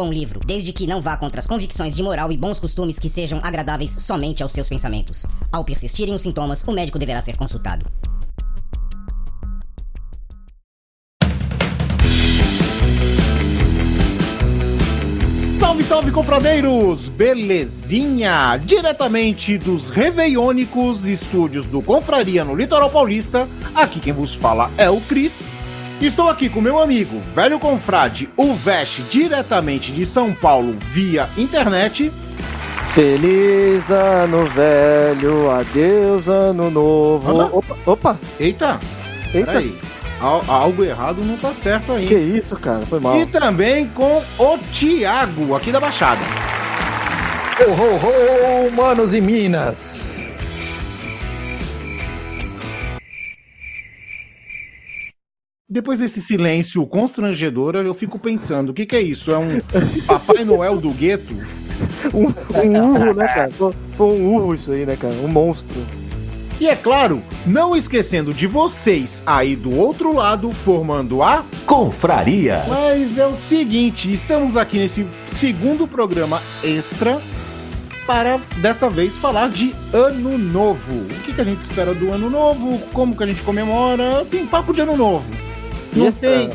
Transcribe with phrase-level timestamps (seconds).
[0.00, 3.10] bom livro, desde que não vá contra as convicções de moral e bons costumes que
[3.10, 5.26] sejam agradáveis somente aos seus pensamentos.
[5.52, 7.84] Ao persistirem os sintomas, o médico deverá ser consultado.
[15.58, 17.08] Salve, salve, confradeiros!
[17.08, 18.56] Belezinha?
[18.56, 24.98] Diretamente dos Reveiônicos estúdios do Confraria no Litoral Paulista, aqui quem vos fala é o
[25.02, 25.46] Cris.
[26.00, 32.10] Estou aqui com meu amigo, velho confrade, o Veste, diretamente de São Paulo via internet.
[32.88, 37.30] Feliz ano velho, adeus ano novo.
[37.30, 37.44] Anda.
[37.54, 38.80] Opa, opa, Eita,
[39.34, 39.52] eita.
[39.52, 39.78] peraí.
[40.20, 42.04] Al- algo errado não tá certo aí.
[42.06, 42.84] Que isso, cara?
[42.86, 43.16] Foi mal.
[43.16, 46.20] E também com o Thiago, aqui da Baixada.
[47.60, 50.24] Ho, ho, ho, manos e minas!
[55.72, 59.30] Depois desse silêncio constrangedor, eu fico pensando, o que, que é isso?
[59.30, 59.60] É um
[60.04, 61.32] Papai Noel do gueto?
[62.12, 62.24] Um,
[62.58, 63.50] um urro, né, cara?
[63.96, 65.14] Foi, um urro isso aí, né, cara?
[65.22, 65.80] Um monstro.
[66.58, 71.44] E é claro, não esquecendo de vocês aí do outro lado formando a.
[71.64, 72.64] Confraria.
[72.68, 77.22] Mas é o seguinte, estamos aqui nesse segundo programa extra
[78.08, 80.94] para dessa vez falar de Ano Novo.
[80.96, 82.76] O que, que a gente espera do Ano Novo?
[82.92, 84.22] Como que a gente comemora?
[84.22, 85.49] Assim, papo de Ano Novo.
[85.94, 86.28] Não Extra.
[86.30, 86.50] tem.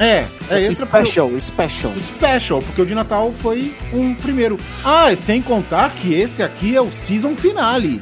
[0.00, 1.92] É, é extra porque- Special, special.
[1.98, 4.58] Special, porque o de Natal foi um primeiro.
[4.84, 8.00] Ah, sem contar que esse aqui é o season finale.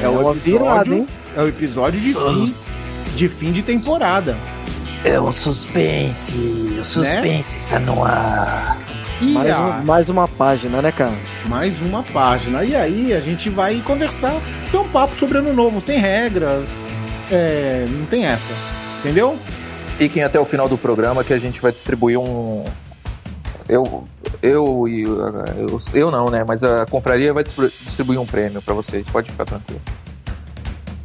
[0.00, 1.08] É uma virada, hein?
[1.36, 2.54] É o episódio de fim,
[3.16, 4.36] de fim de temporada.
[5.04, 6.34] É o suspense,
[6.80, 8.78] o suspense está no ar.
[9.20, 11.12] E Mais, a- um- mais uma página, né, cara?
[11.48, 12.62] mais uma página.
[12.64, 14.34] E aí a gente vai conversar,
[14.70, 16.62] ter um papo sobre ano novo, sem regra.
[17.30, 18.52] É, não tem essa.
[19.06, 19.38] Entendeu?
[19.96, 22.64] Fiquem até o final do programa que a gente vai distribuir um.
[23.68, 24.04] Eu,
[24.42, 26.44] eu e eu, eu não, né?
[26.46, 29.06] Mas a confraria vai distribu- distribuir um prêmio pra vocês.
[29.08, 29.80] Pode ficar tranquilo.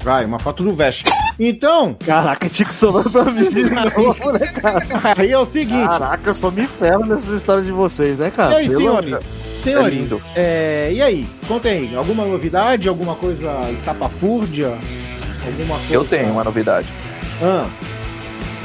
[0.04, 1.06] Vai, uma foto do Vest.
[1.40, 4.84] Então, Caraca, tinha que sobrar pra mim de novo, né, cara?
[5.22, 5.88] aí é o seguinte.
[5.88, 8.54] Caraca, eu só me ferro nessas histórias de vocês, né, cara?
[8.54, 9.14] E aí, Pelo senhores?
[9.14, 9.24] amor-
[9.62, 10.22] Senhores, lindo.
[10.36, 11.28] é, e aí?
[11.48, 14.76] Conta aí, alguma novidade, alguma coisa estapafúrdia?
[15.46, 15.94] Alguma coisa...
[15.94, 16.88] Eu tenho uma novidade.
[17.41, 17.68] Ah,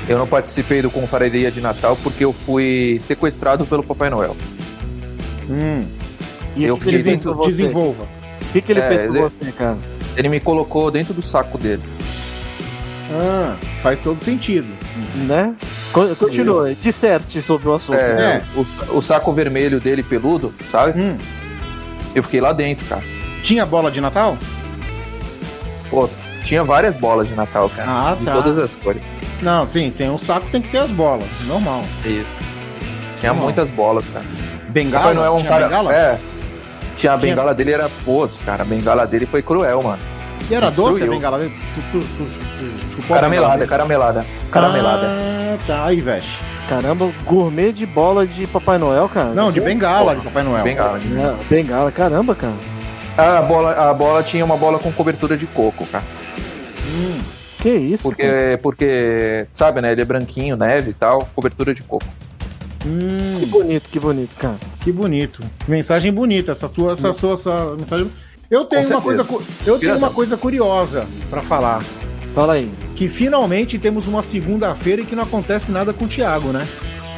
[0.09, 4.37] Eu não participei do Confraria de Natal porque eu fui sequestrado pelo Papai Noel.
[5.49, 5.87] hum,
[6.55, 7.17] E Eu que, fiquei você?
[7.47, 8.05] desenvolva.
[8.05, 9.77] O que, que ele É, fez com ele- você, cara?
[10.17, 11.83] Ele me colocou dentro do saco dele.
[13.13, 14.67] Ah, faz todo sentido.
[15.27, 15.55] Né?
[15.93, 17.99] Co- Continua, disserte sobre o assunto.
[17.99, 18.43] É, É.
[18.91, 20.99] O, o saco vermelho dele, peludo, sabe?
[21.01, 21.17] Hum,
[22.15, 23.03] Eu fiquei lá dentro, cara.
[23.43, 24.39] tinha bola de Natal?
[25.91, 26.09] Pô,
[26.47, 27.89] tinha várias bolas de Natal, cara.
[27.91, 28.33] Ah, de tá.
[28.33, 29.03] todas as cores.
[29.43, 31.27] Não, sim, tem um saco, tem que ter as bolas.
[31.47, 31.83] Normal.
[32.05, 32.27] Isso.
[33.21, 33.43] Tinha Não.
[33.43, 34.25] muitas bolas, cara.
[34.69, 35.03] Bengala?
[35.05, 35.65] Papai Noel é um tinha cara.
[35.69, 35.95] bengala?
[35.95, 36.19] É.
[36.97, 37.91] Tinha a bengala dele, era.
[38.05, 39.99] Pô, cara, a bengala dele foi cruel, mano.
[40.51, 41.13] E era doce a Destruiu.
[41.15, 41.39] bengala?
[41.41, 43.67] Tu, tu, tu, tu bengala Caramelada, dele?
[43.69, 44.27] caramelada.
[44.51, 45.07] Caramelada.
[45.07, 45.85] Ah, tá.
[45.87, 46.39] Aí, veste.
[46.69, 49.29] Caramba, gourmet de bola de Papai Noel, cara.
[49.31, 50.63] Não, Você- de bengala de Papai Noel.
[50.65, 50.99] Bengala.
[50.99, 52.55] É, bengala, caramba, cara.
[53.17, 56.05] A bola, a bola tinha uma bola com cobertura de coco, cara.
[56.87, 57.19] Hum,
[57.59, 58.33] Que isso, cara.
[58.33, 59.93] Porque, porque, sabe, né?
[59.93, 62.07] Ele é branquinho, neve e tal, cobertura de coco.
[62.85, 64.57] hum, Que bonito, que bonito, cara.
[64.81, 65.43] que bonito.
[65.67, 68.11] Mensagem bonita, essa sua, essa sua, essa mensagem.
[68.51, 69.27] Eu tenho uma coisa,
[69.67, 71.83] eu tenho uma coisa curiosa pra falar.
[72.35, 72.71] Fala aí.
[72.95, 76.67] Que finalmente temos uma segunda-feira e que não acontece nada com o Thiago, né?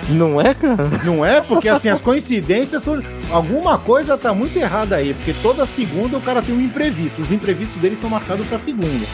[0.09, 0.89] Não é, cara?
[1.05, 1.41] Não é?
[1.43, 3.03] Porque assim, as coincidências são.
[3.31, 7.21] Alguma coisa tá muito errada aí, porque toda segunda o cara tem um imprevisto.
[7.21, 9.05] Os imprevistos dele são marcados pra segunda,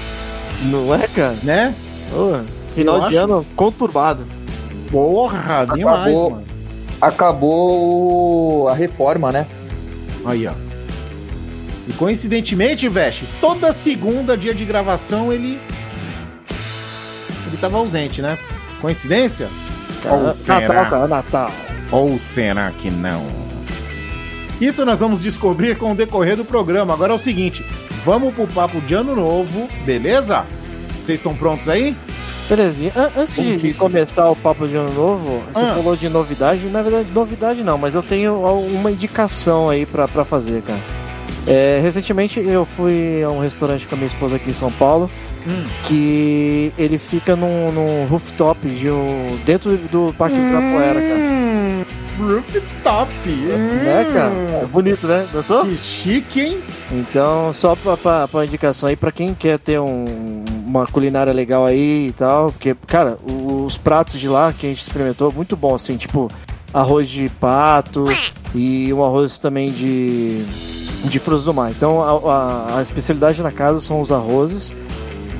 [0.64, 1.37] Não é, cara?
[1.43, 1.75] né?
[2.12, 2.40] Ô,
[2.75, 3.25] final Eu de acho.
[3.25, 4.25] ano conturbado.
[4.90, 6.31] Porra, demais, Acabou.
[6.31, 6.44] mano.
[7.00, 9.46] Acabou a reforma, né?
[10.25, 10.52] Aí, ó.
[11.87, 15.61] E coincidentemente, Veste, toda segunda, dia de gravação, ele.
[17.46, 18.38] Ele tava ausente, né?
[18.81, 19.49] Coincidência?
[20.11, 20.61] Ou será?
[20.61, 21.50] Natal, cara, Natal.
[21.90, 23.26] Ou será que não?
[24.61, 26.95] Isso nós vamos descobrir com o decorrer do programa.
[26.95, 27.65] Agora é o seguinte,
[28.05, 30.45] vamos pro papo de ano novo, beleza?
[31.01, 31.95] Vocês estão prontos aí?
[32.49, 32.93] Belezinha.
[32.95, 35.75] An- Antes de começar o papo de ano novo, você Ah.
[35.75, 36.67] falou de novidade.
[36.67, 40.81] Na verdade, novidade não, mas eu tenho uma indicação aí pra, pra fazer, cara.
[41.47, 45.11] É, recentemente eu fui a um restaurante com a minha esposa aqui em São Paulo,
[45.47, 45.65] Hum.
[45.83, 51.34] que ele fica num, num rooftop de um, dentro do Parque do Ibirapuera, cara.
[52.19, 53.11] Hum, rooftop.
[53.28, 54.32] Né, cara?
[54.62, 55.26] É bonito, né?
[55.32, 55.64] Gostou?
[55.64, 56.61] Que chique, hein?
[56.93, 61.64] Então, só pra, pra, pra indicação aí, pra quem quer ter um- uma culinária legal
[61.64, 65.75] aí e tal, porque, cara, os pratos de lá que a gente experimentou, muito bom,
[65.75, 66.31] assim, tipo,
[66.72, 68.05] arroz de pato
[68.55, 70.44] e um arroz também de,
[71.05, 71.70] de frutos do mar.
[71.70, 74.72] Então, a, a- a especialidade da casa são os arrozes.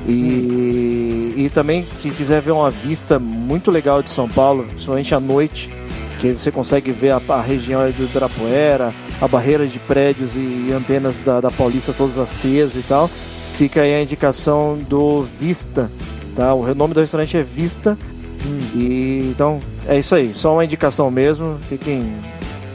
[0.07, 5.19] E, e também, quem quiser ver uma vista muito legal de São Paulo, principalmente à
[5.19, 5.69] noite,
[6.33, 11.17] que você consegue ver a, a região do Ibirapuera, a barreira de prédios e antenas
[11.19, 13.09] da, da Paulista todas acesas e tal.
[13.53, 15.91] Fica aí a indicação do Vista,
[16.35, 16.53] tá?
[16.53, 17.97] O nome do restaurante é Vista.
[18.75, 21.57] E então é isso aí, só uma indicação mesmo.
[21.67, 22.15] Fiquem.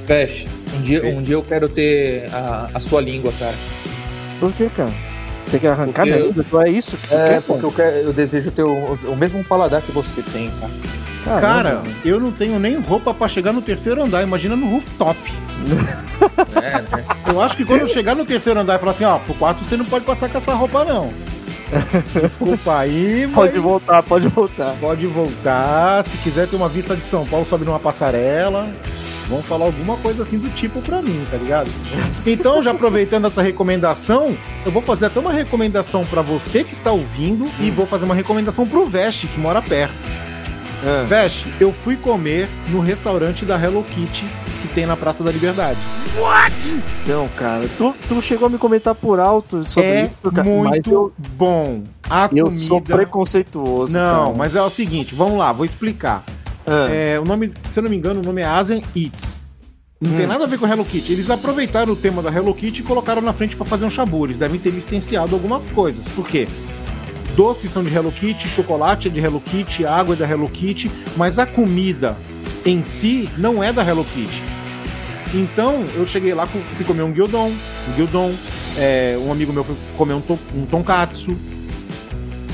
[0.07, 3.55] Fesh, um dia, um dia eu quero ter a, a sua língua, cara.
[4.41, 4.91] Por que, cara?
[5.47, 6.45] Você quer arrancar Porque minha eu- língua?
[6.47, 9.17] Então é isso que tu É, quer, porque eu, quero, eu desejo ter o, o
[9.17, 10.73] mesmo paladar que você tem, cara.
[11.25, 11.41] Caramba.
[11.41, 15.19] Cara, eu não tenho nem roupa pra chegar no terceiro andar, imagina no rooftop.
[16.55, 17.05] É, né?
[17.27, 19.65] Eu acho que quando eu chegar no terceiro andar e falar assim, ó, pro quarto
[19.65, 21.11] você não pode passar com essa roupa, não.
[22.21, 23.35] Desculpa aí, mas...
[23.35, 24.75] Pode voltar, pode voltar.
[24.81, 26.03] Pode voltar.
[26.05, 28.71] Se quiser ter uma vista de São Paulo, sobe numa passarela.
[29.29, 31.71] Vão falar alguma coisa assim do tipo pra mim, tá ligado?
[32.27, 34.37] Então, já aproveitando essa recomendação,
[34.67, 38.15] eu vou fazer até uma recomendação pra você que está ouvindo e vou fazer uma
[38.15, 39.97] recomendação pro Veste, que mora perto.
[40.83, 41.05] Ah.
[41.07, 44.25] Veste, eu fui comer no restaurante da Hello Kitty
[44.63, 45.79] que tem na Praça da Liberdade.
[47.03, 50.45] Então, cara, tu, tu chegou a me comentar por alto sobre é isso, cara.
[50.49, 51.83] muito mas eu, bom.
[52.09, 52.65] A eu comida.
[52.65, 53.93] sou preconceituoso.
[53.93, 54.37] Não, cara.
[54.37, 56.25] mas é o seguinte, vamos lá, vou explicar.
[56.67, 59.41] Ah, É, o nome, se eu não me engano, o nome é Asian Eats.
[60.01, 60.29] Não tem Hum.
[60.29, 61.13] nada a ver com Hello Kitty.
[61.13, 64.25] Eles aproveitaram o tema da Hello Kitty e colocaram na frente pra fazer um shabu.
[64.25, 66.09] Eles devem ter licenciado algumas coisas.
[66.09, 66.49] Por quê?
[67.41, 70.91] Doces são de Hello Kitty, chocolate é de Hello Kitty, água é da Hello Kitty,
[71.17, 72.15] mas a comida
[72.67, 74.43] em si não é da Hello Kitty.
[75.33, 78.35] Então, eu cheguei lá, fui comer um gyudon, um gyudon,
[78.77, 81.35] é, um amigo meu foi comer um, to- um tonkatsu.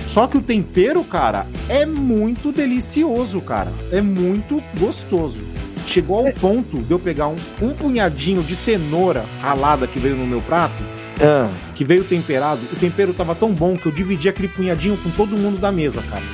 [0.06, 3.72] Só que o tempero, cara, é muito delicioso, cara.
[3.90, 5.40] É muito gostoso.
[5.84, 10.28] Chegou ao ponto de eu pegar um, um punhadinho de cenoura ralada que veio no
[10.28, 10.80] meu prato,
[11.20, 12.60] ah, que veio temperado.
[12.72, 16.02] O tempero tava tão bom que eu dividi aquele punhadinho com todo mundo da mesa,
[16.02, 16.24] cara.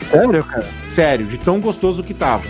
[0.00, 0.68] sério, cara?
[0.88, 2.44] Sério, de tão gostoso que tava.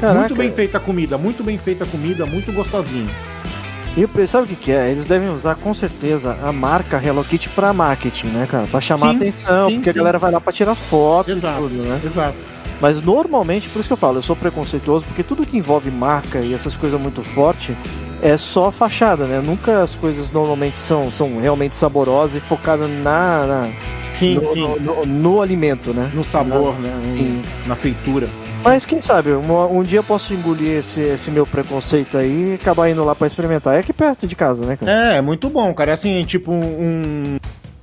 [0.00, 0.20] Caraca.
[0.20, 3.10] Muito bem feita a comida, muito bem feita a comida, muito gostosinho.
[3.96, 4.90] E sabe o que, que é?
[4.90, 8.66] Eles devem usar com certeza a marca Hello Kitty pra marketing, né, cara?
[8.66, 9.98] Pra chamar Sim, atenção, sim, porque sim.
[9.98, 11.58] a galera vai lá pra tirar foto Exato.
[11.58, 12.00] e tudo, né?
[12.04, 12.36] Exato.
[12.80, 16.40] Mas normalmente, por isso que eu falo, eu sou preconceituoso, porque tudo que envolve marca
[16.40, 17.76] e essas coisas muito fortes
[18.22, 19.40] é só fachada, né?
[19.40, 23.70] Nunca as coisas normalmente são, são realmente saborosas e focadas na, na-
[24.12, 24.60] Sim, no, sim.
[24.60, 26.10] no- no- no alimento, né?
[26.14, 26.90] No sabor, né?
[27.14, 27.42] Sim.
[27.66, 28.28] Na feitura.
[28.64, 32.54] Mas quem sabe, um, um dia eu posso engolir esse, esse meu preconceito aí e
[32.54, 33.74] acabar indo lá pra experimentar.
[33.74, 35.14] É aqui perto de casa, né, cara?
[35.14, 35.90] É, é muito bom, cara.
[35.90, 37.36] É assim, tipo um,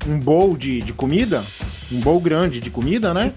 [0.07, 1.43] um bowl de, de comida,
[1.91, 3.33] um bowl grande de comida, né?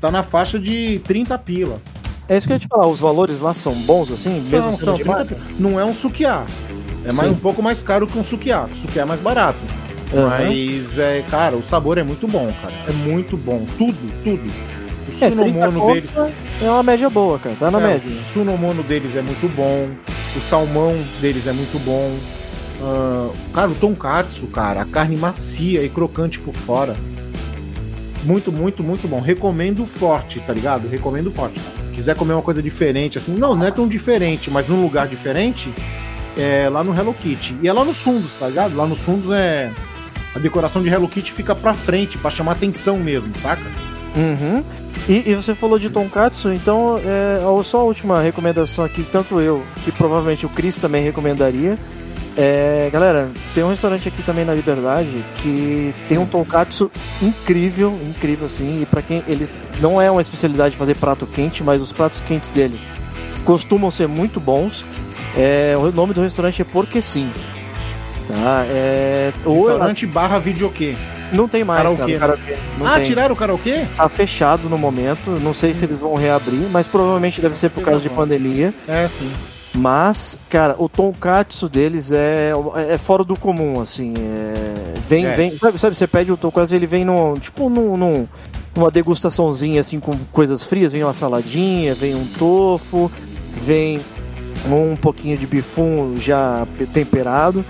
[0.00, 1.80] Tá na faixa de 30 pila.
[2.28, 4.42] É, isso que eu ia te falar, os valores lá são bons, assim?
[4.46, 5.34] São, mesmo são de 30 marca?
[5.34, 5.48] pila.
[5.58, 6.44] Não é um sukiá.
[7.04, 7.34] É mais, Sim.
[7.34, 8.64] um pouco mais caro que um sukiá.
[8.70, 9.58] O sukiá é mais barato.
[10.14, 10.28] Aham.
[10.28, 12.74] Mas, é, cara, o sabor é muito bom, cara.
[12.86, 13.64] É muito bom.
[13.78, 14.42] Tudo, tudo.
[15.08, 16.16] O É, 30 sunomono deles...
[16.60, 17.56] É uma média boa, cara.
[17.58, 18.08] Tá na É, média.
[18.10, 19.88] O sunomono deles é muito bom.
[20.36, 22.14] O salmão deles é muito bom.
[22.82, 26.94] Ah, cara, o tonkatsu, cara, a carne macia e crocante por fora.
[28.24, 29.20] Muito, muito, muito bom.
[29.20, 30.88] Recomendo forte, tá ligado?
[30.88, 31.60] Recomendo forte.
[31.98, 35.74] Quiser comer uma coisa diferente, assim, não, não é tão diferente, mas num lugar diferente,
[36.36, 37.56] é lá no Hello Kitty.
[37.60, 38.76] E é lá nos fundos, tá ligado?
[38.76, 39.72] Lá nos fundos é.
[40.32, 43.64] A decoração de Hello Kitty fica pra frente, pra chamar atenção mesmo, saca?
[44.14, 44.62] Uhum.
[45.08, 49.64] E, e você falou de tonkatsu, então é, só a última recomendação aqui, tanto eu,
[49.82, 51.76] que provavelmente o Chris também recomendaria.
[52.40, 56.88] É, galera, tem um restaurante aqui também na Liberdade que tem um tonkatsu
[57.20, 61.82] incrível, incrível assim, e pra quem eles não é uma especialidade fazer prato quente, mas
[61.82, 62.80] os pratos quentes deles
[63.44, 64.84] costumam ser muito bons.
[65.36, 67.32] É, o nome do restaurante é Porque Sim.
[68.28, 70.94] Tá, é, ou Restaurante barra videokê.
[71.32, 72.18] não tem mais, Karaokê.
[72.18, 72.36] cara.
[72.36, 72.58] karaokê.
[72.84, 73.04] Ah, tem.
[73.04, 73.86] tiraram o karaokê?
[73.96, 75.30] Tá fechado no momento.
[75.42, 78.72] Não sei se eles vão reabrir, mas provavelmente deve ser por causa de pandemia.
[78.86, 79.32] É, sim.
[79.74, 82.52] Mas, cara, o tonkatsu deles é,
[82.88, 84.14] é fora do comum, assim.
[84.16, 85.34] É, vem, É.
[85.34, 85.56] vem.
[85.58, 88.26] Sabe, sabe, você pede o tonkatsu, ele vem num, tipo num, num-
[88.74, 90.92] numa degustaçãozinha, assim, com coisas frias.
[90.92, 93.10] Vem uma saladinha, vem um tofu,
[93.54, 94.00] vem
[94.66, 97.64] um pouquinho de bifum já temperado.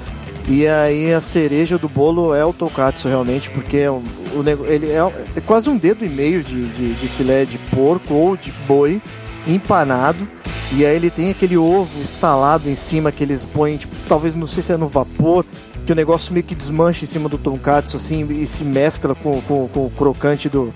[0.49, 4.03] E aí a cereja do bolo é o tonkatsu realmente, porque é um-
[4.35, 8.15] o, ele é, é quase um dedo e meio de, de, de filé de porco
[8.15, 9.03] ou de boi
[9.47, 10.27] empanado.
[10.73, 14.47] E aí ele tem aquele ovo instalado em cima que eles põem, tipo, talvez não
[14.47, 15.45] sei se é no vapor,
[15.87, 19.41] que o negócio meio que desmancha em cima do tonkatsu assim e se mescla com,
[19.43, 20.71] com, com o crocante do,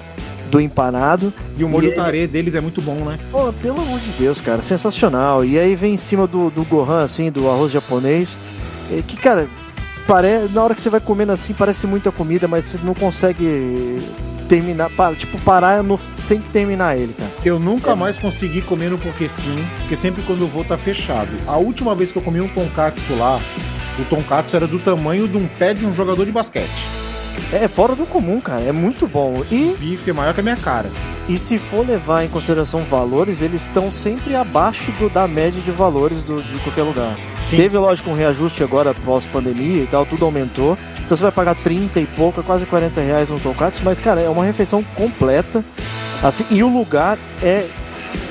[0.51, 1.31] do empanado.
[1.59, 3.19] E o molho E ele- tarê deles é muito bom, né?
[3.31, 5.45] Pô, pelo amor de Deus, cara, sensacional.
[5.45, 8.39] E aí vem em cima do, do Gohan, assim, do arroz japonês.
[8.91, 9.47] é Que, cara,
[10.07, 10.49] pare...
[10.51, 13.99] na hora que você vai comendo assim, parece muita comida, mas você não consegue
[14.49, 16.01] terminar, para, tipo, parar no...
[16.19, 17.31] sem terminar ele, cara.
[17.45, 21.31] Eu nunca mais consegui comer no porque sim, porque sempre quando eu vou tá fechado.
[21.47, 23.41] A última vez que eu comi um tonkatsu lá,
[23.99, 26.71] o tonkatsu era do tamanho de um pé de um jogador de basquete.
[27.53, 29.43] É fora do comum, cara, é muito bom.
[29.51, 30.91] E, O bife é maior que a minha cara.
[31.29, 35.71] e se for levar em consideração valores, eles estão sempre abaixo do, da média de
[35.73, 37.17] valores do, de qualquer lugar.
[37.43, 37.57] Sim.
[37.57, 40.79] Teve, lógico, um reajuste agora pós-pandemia e tal, tudo aumentou.
[41.05, 44.29] Então você vai pagar 30 e pouco, quase 40 reais no tonkatsu, mas, cara, é
[44.29, 45.65] uma refeição completa.
[46.23, 47.67] Assim, e o lugar é,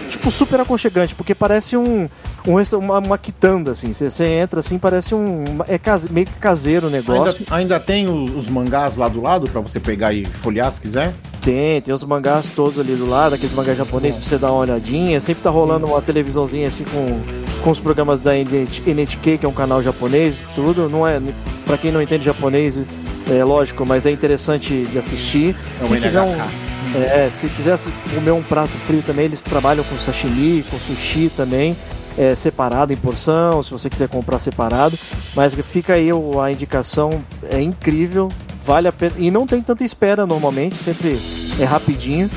[0.09, 2.07] tipo, super aconchegante, porque parece um,
[2.47, 3.91] um uma, uma quitanda, assim.
[3.91, 5.43] Você, entra assim, parece um.
[5.67, 7.39] É case- meio que caseiro o negócio.
[7.49, 10.79] Ainda, ainda tem os, os mangás lá do lado pra você pegar e folhear se
[10.79, 11.13] quiser.
[11.41, 14.59] Tem, tem os mangás todos ali do lado, aqueles mangás japoneses pra você dar uma
[14.61, 15.19] olhadinha.
[15.19, 17.19] Sempre tá rolando uma televisãozinha assim com,
[17.63, 20.87] com os programas da NH NHK, que é um canal japonês, tudo.
[20.87, 21.19] Não é,
[21.65, 22.79] pra quem não entende japonês,
[23.29, 25.55] é lógico, mas é interessante de assistir.
[25.79, 26.70] É o se, NHK.
[26.95, 31.31] É, se quiser se- comer um prato frio também, eles trabalham com sashimi, com sushi
[31.35, 31.75] também.
[32.17, 34.99] É, separado em porção, se você quiser comprar separado,
[35.33, 36.09] mas fica aí
[36.43, 38.27] a indicação, é incrível,
[38.65, 39.13] vale a pena.
[39.17, 41.17] E não tem tanta espera normalmente, sempre
[41.57, 42.29] é rapidinho.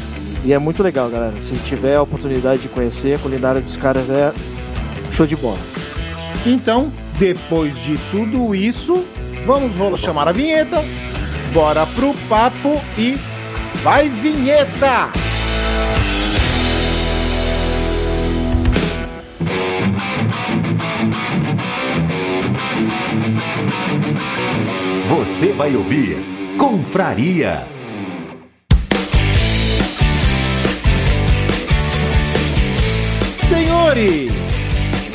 [0.44, 1.40] E é muito legal, galera.
[1.40, 4.32] Se tiver a oportunidade de conhecer, a culinária dos caras é
[5.10, 5.58] show de bola.
[6.46, 9.04] Então, depois de tudo isso,
[9.44, 10.84] vamos chamar a vinheta.
[11.52, 13.18] Bora pro papo e
[13.82, 15.12] vai vinheta!
[25.06, 27.66] Você vai ouvir Confraria.
[33.42, 34.32] Senhores,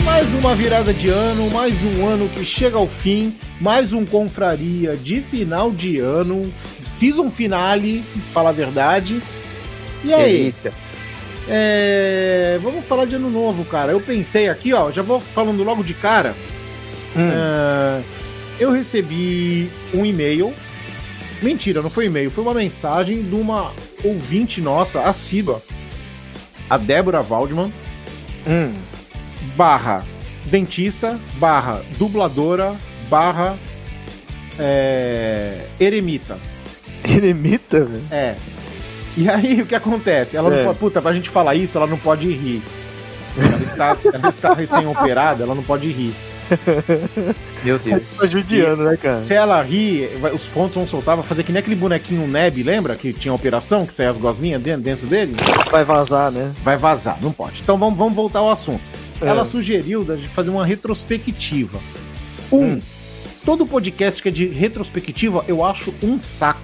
[0.03, 4.95] mais uma virada de ano, mais um ano que chega ao fim, mais um confraria
[4.95, 6.51] de final de ano,
[6.89, 8.03] season finale,
[8.33, 9.21] fala a verdade.
[10.03, 10.73] E aí, Delícia.
[11.47, 13.91] é, vamos falar de ano novo, cara.
[13.91, 16.35] Eu pensei aqui, ó, já vou falando logo de cara.
[17.15, 18.01] É,
[18.59, 20.53] eu recebi um e-mail.
[21.41, 25.63] Mentira, não foi e-mail, foi uma mensagem de uma ouvinte nossa, assídua,
[26.69, 27.71] a Débora Waldman
[28.47, 28.73] Hum,
[29.55, 30.05] barra
[30.45, 32.75] dentista, barra dubladora,
[33.09, 33.57] barra
[34.57, 36.39] é, eremita.
[37.11, 38.03] Eremita, velho.
[38.11, 38.35] É.
[39.17, 40.37] E aí o que acontece?
[40.37, 40.57] Ela É.
[40.57, 40.79] não pode.
[40.79, 42.61] Puta, pra gente falar isso, ela não pode rir.
[43.37, 46.13] Ela está, ela está recém-operada, ela não pode rir.
[47.63, 48.07] Meu Deus.
[48.17, 49.17] Tá judiando, né, cara?
[49.19, 52.95] Se ela rir, os pontos vão soltar, vai fazer que nem aquele bonequinho Neb, lembra?
[52.95, 55.35] Que tinha operação, que saia as gosminhas dentro, dentro dele?
[55.69, 56.51] Vai vazar, né?
[56.63, 57.61] Vai vazar, não pode.
[57.61, 58.81] Então vamos, vamos voltar ao assunto.
[59.21, 59.27] É.
[59.27, 61.77] Ela sugeriu da- de fazer uma retrospectiva.
[62.51, 62.81] Um, Hum.
[63.45, 66.59] todo podcast que é de retrospectiva eu acho um saco.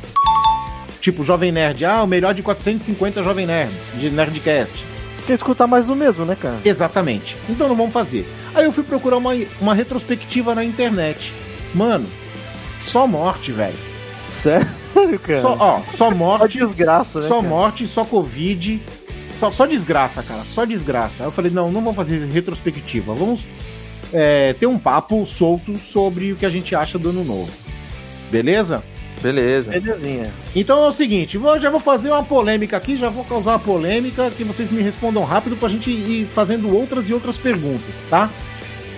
[1.06, 1.86] Tipo, Jovem Nerd.
[1.86, 4.84] Ah, o melhor de 450 Jovem Nerds, de Nerdcast.
[5.28, 6.58] Quer escutar mais do mesmo, né, cara?
[6.66, 7.38] Exatamente.
[7.48, 8.28] Então não vamos fazer.
[8.56, 9.30] Aí eu fui procurar uma,
[9.62, 11.32] uma retrospectiva na internet.
[11.76, 12.08] Mano,
[12.80, 13.78] só morte, velho.
[14.28, 14.66] Sério,
[15.22, 15.40] cara?
[15.40, 16.58] Só, ó, só Só morte.
[16.58, 17.28] desgraça, né?
[17.28, 17.48] Só cara?
[17.50, 18.82] morte, só Covid.
[19.38, 20.44] Só, só desgraça, cara.
[20.44, 21.22] Só desgraça.
[21.22, 23.14] Aí eu falei, não, não vamos fazer retrospectiva.
[23.14, 23.48] Vamos
[24.12, 27.52] é, ter um papo solto sobre o que a gente acha do ano novo.
[28.32, 28.84] Beleza?
[29.22, 29.72] Beleza.
[29.72, 30.32] Belezinha.
[30.56, 33.60] Então é o seguinte, vou- já vou fazer uma polêmica aqui, já vou causar uma
[33.60, 38.30] polêmica, que vocês me respondam rápido pra gente ir fazendo outras e outras perguntas, tá?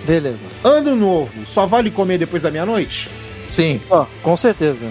[0.06, 0.46] Beleza.
[0.64, 3.08] Ano novo, só vale comer depois da meia-noite?
[3.54, 3.80] Sim.
[3.90, 4.86] Ó, com certeza.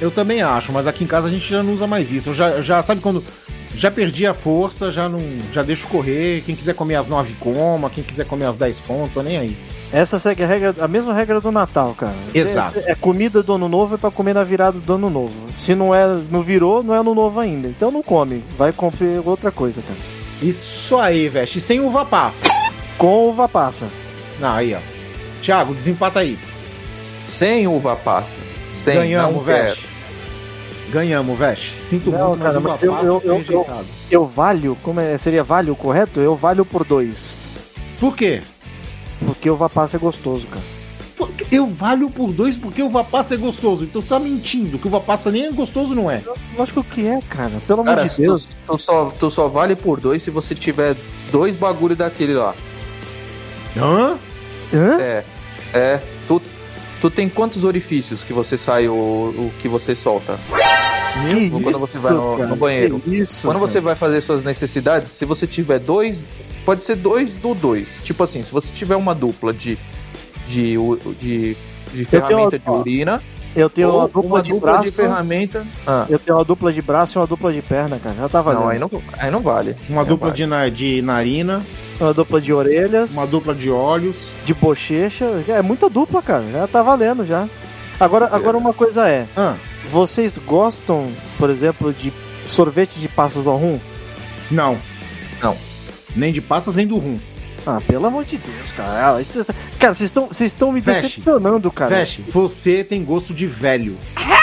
[0.00, 2.30] Eu também acho, mas aqui em casa a gente já não usa mais isso.
[2.30, 3.22] Eu já, já sabe quando
[3.78, 5.20] já perdi a força, já não,
[5.52, 6.42] já deixo correr.
[6.44, 9.58] Quem quiser comer às nove coma, quem quiser comer às 10 conto, tô nem aí.
[9.92, 12.14] Essa segue a regra, a mesma regra do Natal, cara.
[12.34, 12.80] Exato.
[12.80, 15.32] É, é comida do ano novo é pra comer na virada do ano novo.
[15.56, 17.68] Se não é, não virou, não é ano novo ainda.
[17.68, 18.42] Então não come.
[18.56, 20.00] Vai comer outra coisa, cara.
[20.42, 22.46] Isso aí, veste, sem uva passa.
[22.98, 23.88] com uva passa.
[24.40, 24.78] Não, aí, ó.
[25.40, 26.36] Thiago, desempata aí.
[27.28, 28.40] Sem uva passa.
[28.82, 29.44] Sem, Ganhamos.
[29.44, 29.87] Vesh.
[30.90, 31.72] Ganhamos, Vesh.
[31.88, 33.86] Sinto Não, muito, mas cara, uva mas eu- eu- eu- rejeitado.
[34.10, 36.20] Eu valho, como é, seria valho o correto?
[36.20, 37.50] Eu valho por dois.
[38.00, 38.42] Por quê?
[39.24, 40.64] Porque uva passa é gostoso, cara.
[41.50, 43.84] Eu valho por dois porque uva passa é gostoso.
[43.84, 46.22] Então tá mentindo que uva passa nem é gostoso, não é?
[46.56, 47.52] Lógico que é, cara.
[47.66, 48.50] Pelo amor Cara, de Deus.
[48.66, 50.94] Tu, tu só, tu só vale por dois se você tiver
[51.32, 52.54] dois bagulho daquele lá.
[53.76, 54.18] Hã?
[54.72, 55.00] Hã?
[55.00, 55.24] É.
[55.74, 56.00] É.
[57.00, 60.38] Tu, tem quantos orifícios que você sai o, o que você solta?
[61.28, 63.02] Que Quando você vai no- no banheiro.
[63.06, 63.70] Isso, Quando cara.
[63.72, 66.16] você vai fazer suas necessidades, se você tiver dois,
[66.64, 67.88] pode ser dois do dois.
[68.02, 69.78] Tipo assim, se você tiver uma dupla de
[70.46, 70.76] de,
[71.20, 71.56] de,
[71.92, 73.22] de ferramenta de ó, urina,
[73.60, 74.92] Eu tenho ou uma dupla de braço.
[74.92, 75.66] ferramenta.
[75.86, 78.14] Ah, Eu tenho uma dupla de braço e uma dupla de perna, cara.
[78.16, 78.60] Já tá valendo.
[78.62, 79.76] não, aí não, aí não vale.
[79.88, 80.36] Uma Não dupla vale.
[80.36, 81.62] de, na- de narina,
[82.00, 83.12] Uma dupla de orelhas.
[83.12, 84.16] uma dupla de olhos.
[84.44, 85.42] de bochecha.
[85.48, 86.44] É muita dupla, cara.
[86.52, 87.48] Já tá valendo já.
[88.00, 89.26] Agora, agora uma coisa é.
[89.36, 89.54] Ah,
[89.90, 92.12] Vocês gostam, por exemplo, de
[92.46, 93.78] sorvete de passas ao rum?
[94.50, 94.78] não.
[95.42, 95.56] Não.
[96.16, 97.18] Nem de passas, nem do rum.
[97.66, 99.16] Ah, pelo amor de Deus, cara.
[99.16, 99.44] Ah, isso-
[99.78, 101.02] Cara, vocês estão vocês estão me Feche.
[101.02, 101.94] decepcionando, cara.
[101.96, 103.98] Feche, você tem gosto de velho.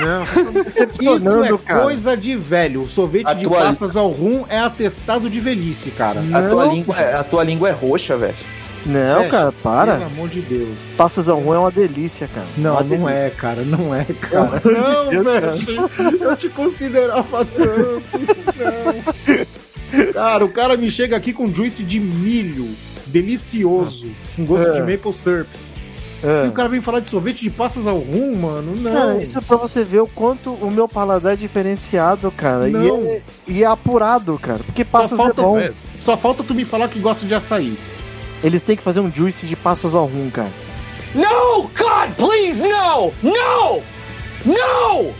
[0.00, 1.80] Não, vocês estão me Isso decepcionando, é cara.
[1.82, 2.82] coisa de velho.
[2.82, 6.20] O sorvete A de tua- passas ao rum é atestado de velhice, cara.
[6.32, 8.36] A tua, língua, é- a tua língua é roxa, velho.
[8.86, 9.30] Não, Feche.
[9.30, 9.94] cara, Pelo para.
[10.06, 10.78] amor de Deus.
[10.96, 12.46] Passas ao rum é uma delícia, cara.
[12.56, 13.10] Não, Uma não delícia.
[13.12, 13.62] é, cara.
[13.62, 14.60] Não é, cara.
[14.60, 15.90] Pelo Não, velho.
[16.20, 18.02] Eu te considerava tanto.
[18.56, 19.57] Não.
[20.18, 22.68] Cara, o cara me chega aqui com juice de milho.
[23.06, 24.10] Delicioso.
[24.36, 24.72] Com gosto É.
[24.72, 25.48] de maple syrup.
[26.22, 26.46] É.
[26.46, 28.74] E o cara vem falar de sorvete de passas ao rum, mano.
[28.74, 28.92] Não.
[28.92, 32.68] Cara, isso é pra você ver o quanto o meu paladar é diferenciado, cara.
[32.68, 32.98] E Não.
[33.06, 34.58] é, e é apurado, cara.
[34.64, 35.68] Porque passas é falta, bom.
[36.00, 37.78] só falta tu me falar que gosta de açaí.
[38.42, 40.50] Eles têm que fazer um juice de passas ao rum, cara.
[41.14, 41.62] No!
[41.62, 43.12] God, please, no!
[43.22, 43.82] No!
[44.44, 45.14] No!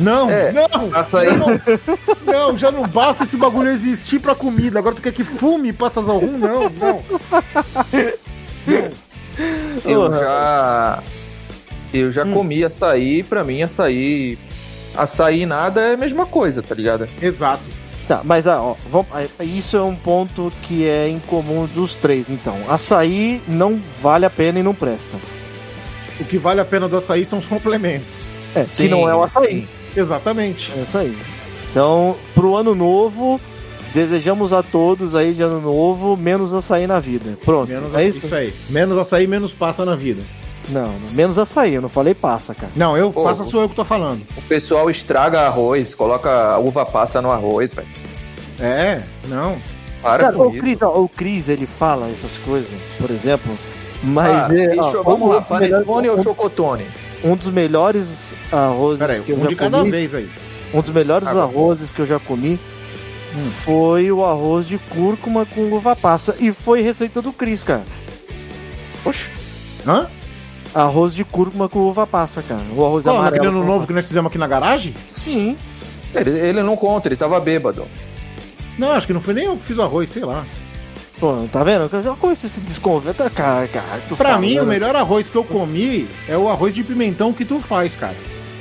[0.00, 1.60] Não, É, não, açaí- não,
[2.24, 4.78] não, já não basta esse bagulho existir pra comida.
[4.78, 6.38] Agora tu quer que fume passas ao rum?
[6.38, 7.02] Não, não.
[9.84, 11.02] Eu já.
[11.92, 14.38] Eu já comi açaí, pra mim açaí.
[14.94, 17.06] Açaí e nada é a mesma coisa, tá ligado?
[17.20, 17.62] Exato.
[18.08, 22.28] Tá, mas ah, ó, vamos, ah, isso é um ponto que é incomum dos três,
[22.28, 22.56] então.
[22.68, 25.16] Açaí não vale a pena e não presta.
[26.18, 28.24] O que vale a pena do açaí são os complementos.
[28.54, 29.68] É, que Sim, não é o açaí.
[29.96, 30.72] Exatamente.
[30.76, 31.16] É isso aí.
[31.70, 33.40] Então, pro ano novo,
[33.94, 37.38] desejamos a todos aí de ano novo menos açaí na vida.
[37.44, 38.26] Pronto, Menos é açaí, isso?
[38.26, 38.54] isso aí.
[38.68, 40.22] Menos açaí, menos passa na vida.
[40.68, 42.72] Não, menos açaí, eu não falei passa, cara.
[42.76, 44.22] Não, eu Pô, passa sou eu que tô falando.
[44.36, 47.88] O pessoal estraga arroz, coloca uva passa no arroz, velho.
[48.58, 49.58] É, não.
[50.02, 50.60] Para Cara, com o isso.
[50.60, 53.52] Cris, ó, o Cris, ele fala essas coisas, por exemplo,
[54.02, 56.86] mas Ah, é, deixa ó, vamos lá, panetone ou chocotone?
[57.24, 60.28] Um dos melhores arrozes Pera aí, que eu um já de cada comi, vez aí.
[60.74, 61.40] um dos melhores bom.
[61.40, 62.58] arrozes que eu já comi
[63.32, 63.44] Hum.
[63.44, 67.84] foi o arroz de cúrcuma com uva passa e foi receita do Cris, cara.
[69.04, 69.30] Poxa,
[69.86, 70.08] Hã?
[70.74, 72.64] Arroz de cúrcuma com uva passa, cara.
[72.76, 73.36] O arroz Qual, amarelo.
[73.44, 74.94] naquele ano novo que nós fizemos aqui na garagem?
[75.08, 75.56] Sim.
[76.12, 77.86] ele, ele não conta, ele tava bêbado.
[78.76, 80.44] Não, acho que não foi nem eu que fiz o arroz, sei lá.
[81.20, 81.88] Pô, tá vendo?
[82.18, 84.00] Como você se desconverta, cara, cara.
[84.08, 84.62] tu Pra fala, mim, né?
[84.62, 88.16] o melhor arroz que eu comi é o arroz de pimentão que tu faz, cara.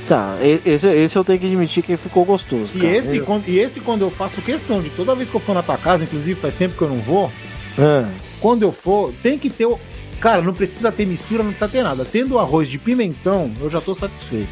[0.08, 2.72] Tá, esse, esse eu tenho que admitir que ficou gostoso.
[2.76, 2.98] E cara.
[2.98, 5.54] esse, Eu- quando, e esse, quando eu faço questão de toda vez que eu for
[5.54, 7.32] na tua casa, inclusive faz tempo que eu não vou,
[7.78, 8.10] Ah,
[8.42, 9.80] quando eu for, tem que ter o.
[10.20, 12.04] Cara, não precisa ter mistura, não precisa ter nada.
[12.04, 14.50] Tendo o arroz de pimentão, eu já tô satisfeito.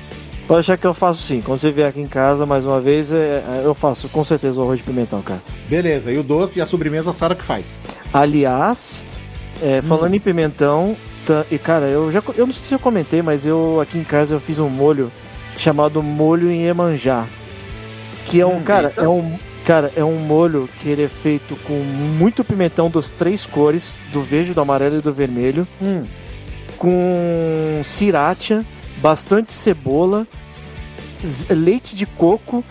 [0.48, 1.42] Pode achar que eu faço sim.
[1.42, 4.60] Quando você vier aqui em casa mais uma vez, é, é, eu faço com certeza
[4.60, 5.42] o arroz de pimentão, cara.
[5.70, 7.82] Beleza, e o doce e a sobremesa a Sara que faz.
[8.14, 9.06] Aliás,
[9.62, 13.22] é, falando em pimentão, tá- e cara, eu já eu não sei se eu comentei,
[13.22, 15.12] mas eu aqui em casa eu fiz um molho
[15.58, 17.26] chamado molho em Emanjá,
[18.26, 19.02] que é um Hum, cara, eita.
[19.04, 23.46] é um cara, é um molho que ele é feito com muito pimentão das três
[23.46, 26.06] cores, do verde, do amarelo e do vermelho, Hum,
[26.78, 28.64] com sriracha,
[28.98, 30.28] bastante cebola,
[31.50, 32.64] leite de coco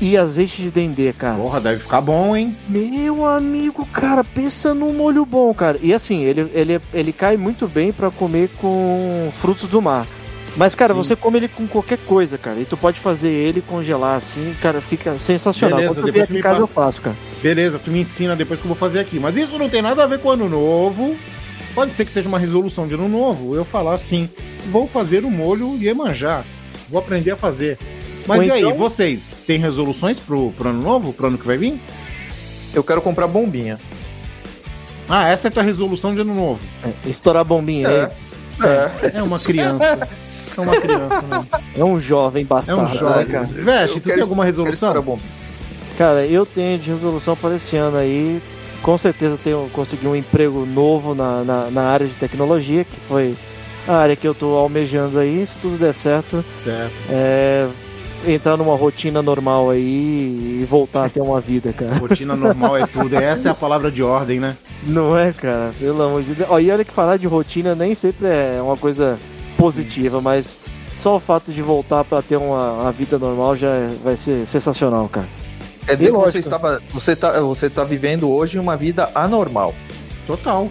[0.00, 1.36] e azeite de dendê, cara.
[1.36, 2.56] porra, deve ficar bom, hein?
[2.68, 5.78] Meu amigo, cara, pensa num molho bom, cara.
[5.82, 10.06] E assim, ele, ele, ele cai muito bem pra comer com frutos do mar.
[10.56, 11.02] Mas, cara, Sim.
[11.02, 12.58] você come ele com qualquer coisa, cara.
[12.58, 15.78] E tu pode fazer ele congelar assim, cara, fica sensacional.
[15.78, 16.62] Beleza, Quando tu depois tu me casa passa.
[16.62, 17.16] eu faço, cara.
[17.42, 19.20] Beleza, tu me ensina depois que eu vou fazer aqui.
[19.20, 21.16] Mas isso não tem nada a ver com ano novo.
[21.74, 23.54] Pode ser que seja uma resolução de ano novo.
[23.54, 24.28] Eu falar assim,
[24.70, 26.42] vou fazer o molho Iemanjá.
[26.88, 27.78] Vou aprender a fazer.
[28.26, 31.12] Mas Ou e aí, então- vocês têm resoluções pro, pro ano novo?
[31.12, 31.78] Pro ano que vai vir?
[32.74, 33.78] Eu quero comprar bombinha.
[35.08, 36.60] Ah, essa é a tua resolução de ano novo.
[36.84, 38.12] É, estourar bombinha, É.
[38.62, 39.08] é.
[39.14, 39.18] É.
[39.18, 40.06] É uma criança.
[40.56, 41.46] É uma criança, né?
[41.76, 43.26] É um jovem É bastardo, um né, jovem.
[43.26, 43.46] cara?
[43.46, 45.20] Veste, Eu tu quero- tem alguma quero resolução?
[45.96, 48.42] Cara, eu tenho de resolução para esse ano aí.
[48.82, 53.34] Com certeza tenho consegui um emprego novo na, na, na área de tecnologia, que foi
[53.86, 55.44] a área que eu tô almejando aí.
[55.46, 56.92] Se tudo der certo, Certo.
[57.10, 57.66] é,
[58.26, 61.94] entrar numa rotina normal aí e voltar a ter uma vida, cara.
[61.96, 63.14] Rotina normal é tudo.
[63.18, 64.56] Essa é a palavra de ordem, né?
[64.84, 65.72] Não é, cara?
[65.78, 66.48] Pelo amor de Deus.
[66.50, 69.18] Ó, e olha que falar de rotina nem sempre é uma coisa
[69.56, 70.56] positiva, mas
[70.98, 74.46] só o fato de voltar para ter uma, uma vida normal já é- vai ser
[74.46, 75.26] sensacional, cara.
[75.88, 79.74] Quer dizer que você, estava, você, tá, você tá vivendo hoje uma vida anormal.
[80.26, 80.68] Total.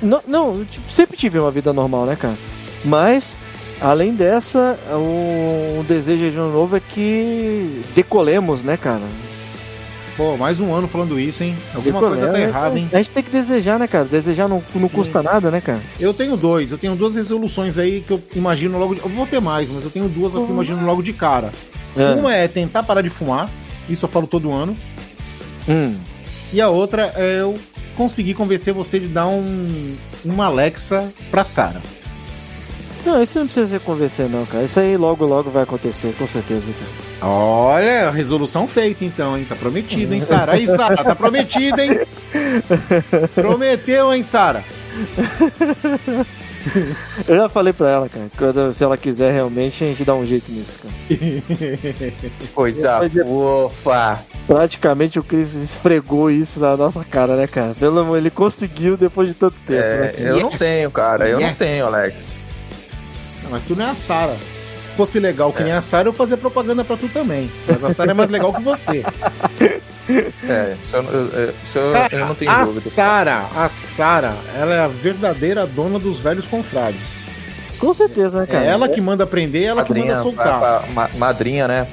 [0.00, 2.36] Não, não eu, tipo, sempre tive uma vida normal, né, cara?
[2.84, 3.36] Mas,
[3.80, 9.02] além dessa, o, o desejo de ano novo é que decolemos, né, cara?
[10.16, 11.56] Pô, mais um ano falando isso, hein?
[11.74, 12.42] Alguma coisa tá né?
[12.42, 12.88] errada, hein?
[12.92, 14.04] A gente tem que desejar, né, cara?
[14.04, 14.94] Desejar não, não Sim.
[14.94, 15.80] custa nada, né, cara?
[15.98, 16.70] Eu tenho dois.
[16.70, 18.94] Eu tenho duas resoluções aí que eu imagino logo.
[18.94, 19.00] De...
[19.00, 21.50] Eu vou ter mais, mas eu tenho duas que eu imagino logo de cara.
[21.96, 22.14] É.
[22.14, 23.50] Uma é tentar parar de fumar.
[23.88, 24.76] Isso eu falo todo ano.
[25.68, 25.96] Hum.
[26.52, 27.58] E a outra é eu
[27.96, 31.82] conseguir convencer você de dar um uma Alexa pra Sara.
[33.04, 34.64] Não, isso não precisa se convencer, não, cara.
[34.64, 37.30] Isso aí logo, logo vai acontecer, com certeza, cara.
[37.30, 39.46] Olha, resolução feita então, hein?
[39.48, 40.52] Tá prometido, hein, Sara?
[40.52, 42.00] Aí, Sara, tá prometido, hein?
[43.34, 44.64] Prometeu, hein, Sara?
[47.26, 50.24] Eu já falei pra ela, cara, quando, se ela quiser realmente, a gente dá um
[50.24, 50.94] jeito nisso, cara.
[52.54, 54.18] Coisa Mas é- fofa.
[54.46, 57.74] Praticamente o Chris esfregou isso na nossa cara, né, cara?
[57.78, 59.82] Pelo amor, ele conseguiu depois de tanto tempo.
[59.82, 60.12] É, né?
[60.16, 60.58] eu não Yes.
[60.58, 61.28] tenho, cara.
[61.28, 61.48] Eu Yes.
[61.50, 62.16] não tenho, Alex.
[63.44, 64.34] Não, mas tu não é a Sara.
[64.34, 67.50] Se fosse legal que nem a Sara, eu fazia propaganda pra tu também.
[67.66, 69.04] Mas a Sara é mais legal que você.
[70.48, 72.80] É, isso eu, eu- isso eu- Cara, eu não tenho a dúvida.
[72.80, 77.28] Sara, a Sara, ela é a verdadeira dona dos velhos confrades.
[77.78, 78.64] Com certeza, né, cara?
[78.64, 80.88] É ela que manda prender, ela que Madrinha, manda soltar.
[80.92, 81.86] ma- madrinha, né?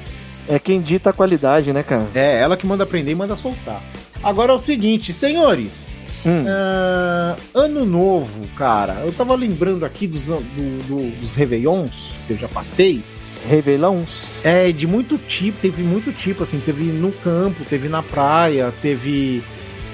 [0.48, 2.06] É quem dita a qualidade, né, cara?
[2.14, 3.82] É ela que manda prender e manda soltar.
[4.22, 5.94] Agora é o seguinte, senhores.
[6.24, 6.44] Hum.
[6.48, 9.02] ah, ano novo, cara.
[9.04, 10.40] Eu tava lembrando aqui dos, do-
[10.88, 13.00] do- dos Réveillons que eu já passei.
[13.48, 14.44] Revelões.
[14.44, 19.42] É, de muito tipo, teve muito tipo, assim, teve no campo, teve na praia, teve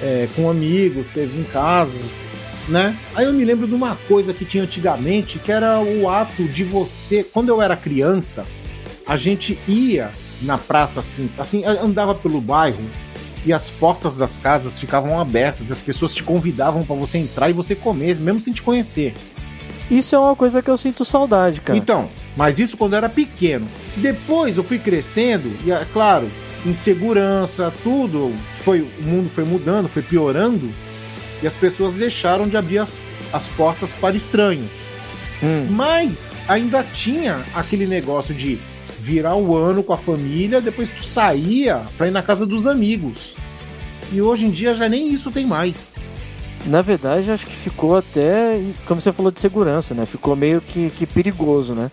[0.01, 2.23] é, com amigos, teve em casas,
[2.67, 2.95] né?
[3.15, 6.63] Aí eu me lembro de uma coisa que tinha antigamente, que era o ato de
[6.63, 8.45] você, quando eu era criança,
[9.05, 12.83] a gente ia na praça assim, assim, andava pelo bairro
[13.45, 17.53] e as portas das casas ficavam abertas, as pessoas te convidavam pra você entrar e
[17.53, 19.13] você comer, mesmo sem te conhecer.
[19.91, 21.77] Isso é uma coisa que eu sinto saudade, cara.
[21.77, 23.67] Então, mas isso quando eu era pequeno.
[23.97, 26.29] Depois eu fui crescendo, e é claro,
[26.65, 30.71] insegurança, tudo, foi, o mundo foi mudando, foi piorando,
[31.41, 32.91] e as pessoas deixaram de abrir as,
[33.31, 34.87] as portas para estranhos.
[35.41, 35.67] Hum.
[35.69, 38.57] Mas ainda tinha aquele negócio de
[38.99, 43.35] virar o ano com a família, depois tu saía pra ir na casa dos amigos.
[44.11, 45.95] E hoje em dia já nem isso tem mais.
[46.65, 50.05] Na verdade, acho que ficou até, como você falou de segurança, né?
[50.05, 51.91] Ficou meio que, que perigoso, né?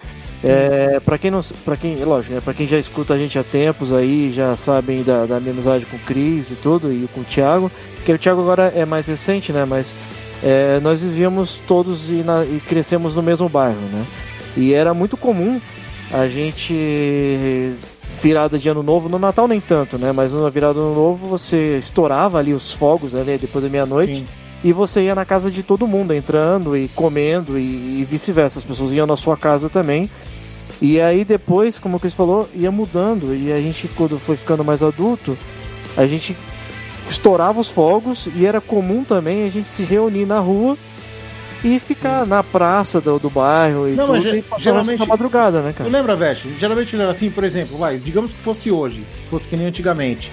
[0.48, 2.40] É, para quem não, para quem, lógico, né?
[2.42, 5.84] Para quem já escuta a gente há tempos aí, já sabem da, da minha amizade
[5.86, 7.70] com o Cris e tudo e com o Thiago,
[8.04, 9.64] que o Thiago agora é mais recente, né?
[9.64, 9.94] Mas
[10.42, 14.06] é, nós vivíamos todos e, na- e crescemos no mesmo bairro, né?
[14.56, 15.60] E era muito comum
[16.12, 17.72] a gente
[18.22, 20.12] virada de ano novo, no Natal nem tanto, né?
[20.12, 24.24] Mas na virada de ano novo você estourava ali os fogos ali depois da meia-noite.
[24.62, 28.58] E você ia na casa de todo mundo, entrando e comendo e, e vice-versa.
[28.58, 30.10] As pessoas iam na sua casa também.
[30.82, 33.34] E aí depois, como o Chris falou, ia mudando.
[33.34, 35.36] E a gente, quando foi ficando mais adulto,
[35.96, 36.36] a gente
[37.08, 40.76] estourava os fogos e era comum também a gente se reunir na rua
[41.64, 45.72] e ficar na praça do, do bairro e Não, tudo mas e geralmente- madrugada, né,
[45.72, 45.90] Tu cara?
[45.90, 46.48] lembra, Veste?
[46.58, 49.66] Geralmente não era assim, por exemplo, vai, digamos que fosse hoje, se fosse que nem
[49.66, 50.30] antigamente.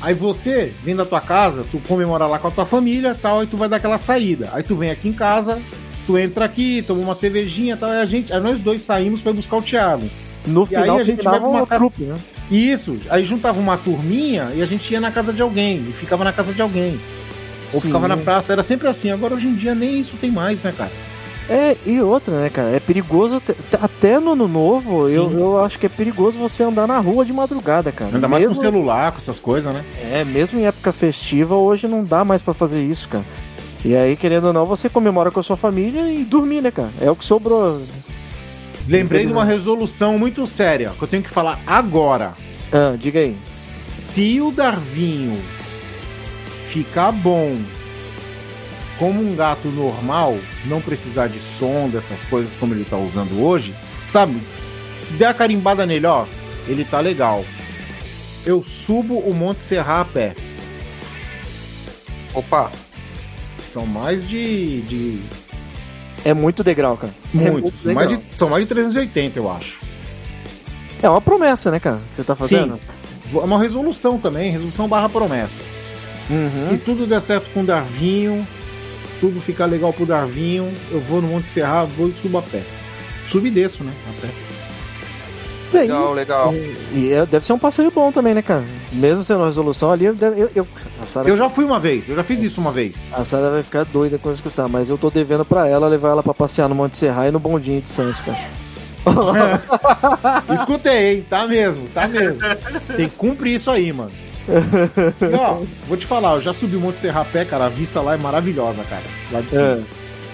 [0.00, 3.46] Aí você vem da tua casa, tu comemora lá com a tua família tal, aí
[3.46, 4.48] tu vai dar aquela saída.
[4.52, 5.60] Aí tu vem aqui em casa,
[6.06, 9.32] tu entra aqui, toma uma cervejinha tal, aí a gente, aí nós dois saímos pra
[9.32, 10.08] ir buscar o Thiago.
[10.46, 12.14] No E aí final a gente vai pra uma casa- trupe, né?
[12.50, 15.92] E isso, aí juntava uma turminha e a gente ia na casa de alguém, e
[15.92, 16.98] ficava na casa de alguém.
[17.74, 17.88] Ou Sim.
[17.88, 19.10] ficava na praça, era sempre assim.
[19.10, 20.90] Agora hoje em dia nem isso tem mais, né, cara?
[21.48, 22.70] É, e outra, né, cara?
[22.76, 23.40] É perigoso
[23.80, 25.34] até, no ano novo, eu, Sim.
[25.40, 28.10] eu acho que é perigoso você andar na rua de madrugada, cara.
[28.14, 29.82] Ainda mais com Mesmo- celular, com essas coisas, né?
[30.12, 33.24] É, mesmo em época festiva, hoje não dá mais pra fazer isso, cara.
[33.84, 36.90] E aí, querendo ou não, você comemora com a sua família e dormir, né, cara?
[37.00, 37.80] É o que sobrou.
[38.86, 42.34] Lembrei de uma resolução muito séria que eu tenho que falar agora.
[42.72, 43.36] Ah, diga aí.
[44.06, 45.40] Se o Darvinho
[46.64, 47.56] ficar bom
[48.98, 53.74] como um gato normal, não precisar de som, dessas coisas como ele tá usando hoje,
[54.10, 54.42] sabe?
[55.02, 56.26] Se der a carimbada nele, ó,
[56.66, 57.44] ele tá legal.
[58.44, 60.34] Eu subo o Monte Serra a pé.
[62.34, 62.70] Opa,
[63.66, 64.82] São mais de.
[64.82, 65.18] de
[66.24, 67.12] É muito degrau, cara.
[67.34, 67.84] É muitos.
[67.84, 68.28] muito mais degrau.
[68.30, 69.80] de, são mais de 380, eu acho.
[71.02, 72.00] É uma promessa, né, cara?
[72.10, 72.80] Que você tá fazendo?
[73.32, 75.60] É uma resolução também, resolução barra promessa.
[76.30, 76.68] Uhum.
[76.70, 78.46] Se tudo der certo com o Darvinho,
[79.20, 82.62] tudo ficar legal pro Darvinho, eu vou no Monte Serra, vou e subo a pé.
[83.26, 83.92] Subo e desço, né?
[84.08, 84.32] A pé.
[85.70, 86.54] Legal, legal.
[86.94, 88.64] E é- deve ser um passeio bom também, né, cara?
[88.90, 90.68] Mesmo sendo uma resolução ali, eu, eu, eu-
[91.02, 93.08] a Sara Eu já fui uma vez, eu já fiz isso uma vez.
[93.12, 96.22] a Sara vai ficar doida quando escutar, mas eu tô devendo pra ela levar ela
[96.22, 98.38] pra passear no Monte Serra e no bondinho de Santos, cara.
[100.54, 101.26] Escutei, hein?
[101.28, 102.38] Tá mesmo, tá mesmo.
[102.96, 104.10] Tem que cumprir isso aí, mano.
[105.38, 107.66] Ó, vou te falar, eu já subi o Monte Serra a pé, cara.
[107.66, 109.02] A vista lá é maravilhosa, cara.
[109.30, 109.62] Lá de cima.
[109.62, 109.82] É.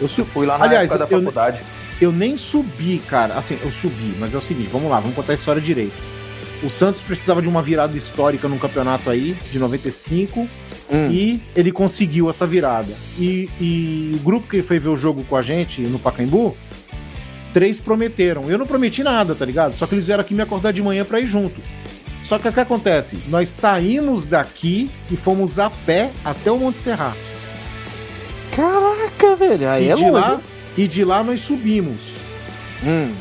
[0.00, 0.24] Eu su...
[0.27, 1.61] Fui lá na Aliás, época da eu, faculdade.
[2.00, 3.35] eu nem subi, cara.
[3.35, 5.94] Assim, eu subi, mas é o seguinte, vamos lá, vamos contar a história direito.
[6.62, 10.48] O Santos precisava de uma virada histórica num campeonato aí, de 95,
[10.92, 11.09] Hum.
[11.11, 12.92] e ele conseguiu essa virada.
[13.18, 16.55] E, e o grupo que foi ver o jogo com a gente no Pacaembu,
[17.55, 18.50] três prometeram.
[18.50, 19.74] Eu não prometi nada, tá ligado?
[19.77, 21.59] Só que eles vieram aqui me acordar de manhã pra ir junto.
[22.25, 23.19] Só que o que acontece?
[23.29, 27.15] Nós saímos daqui e fomos a pé até o Monte Serra.
[28.55, 29.69] Caraca, velho.
[29.69, 30.13] Aí e, é de longe.
[30.13, 30.41] lá,
[30.77, 32.15] e de lá nós subimos,
[32.83, 33.13] Hum.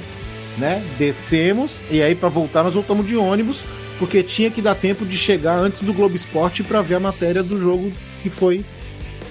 [0.58, 0.84] né?
[0.98, 3.66] Descemos e aí pra voltar nós voltamos de ônibus,
[4.00, 7.44] porque tinha que dar tempo de chegar antes do Globo Esporte pra ver a matéria
[7.44, 8.66] do jogo que foi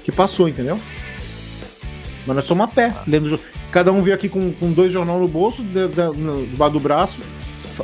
[0.04, 0.78] que passou, entendeu?
[2.26, 3.42] Mas nós somos a pé, lendo o jogo.
[3.70, 7.18] Cada um veio aqui com, com dois jornal no bolso, no, debaixo do braço.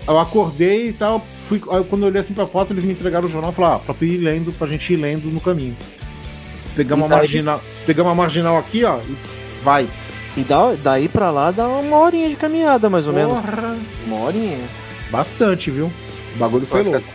[0.07, 1.21] Eu acordei e tal.
[1.21, 3.77] Fui, aí quando eu olhei assim pra foto, eles me entregaram o jornal e falaram:
[3.77, 5.77] ah, pra ir lendo, pra gente ir lendo no caminho.
[6.75, 7.61] Pegamos uma marginal.
[7.87, 9.17] Pegamos uma marginal aqui, ó, e
[9.63, 9.89] vai.
[10.37, 13.41] E dá, daí pra lá dá uma horinha de caminhada, mais ou menos.
[13.41, 14.59] Porra, Uma horinha.
[15.11, 15.91] Bastante, viu?
[16.37, 17.01] O bagulho foi louco.
[17.01, 17.07] que,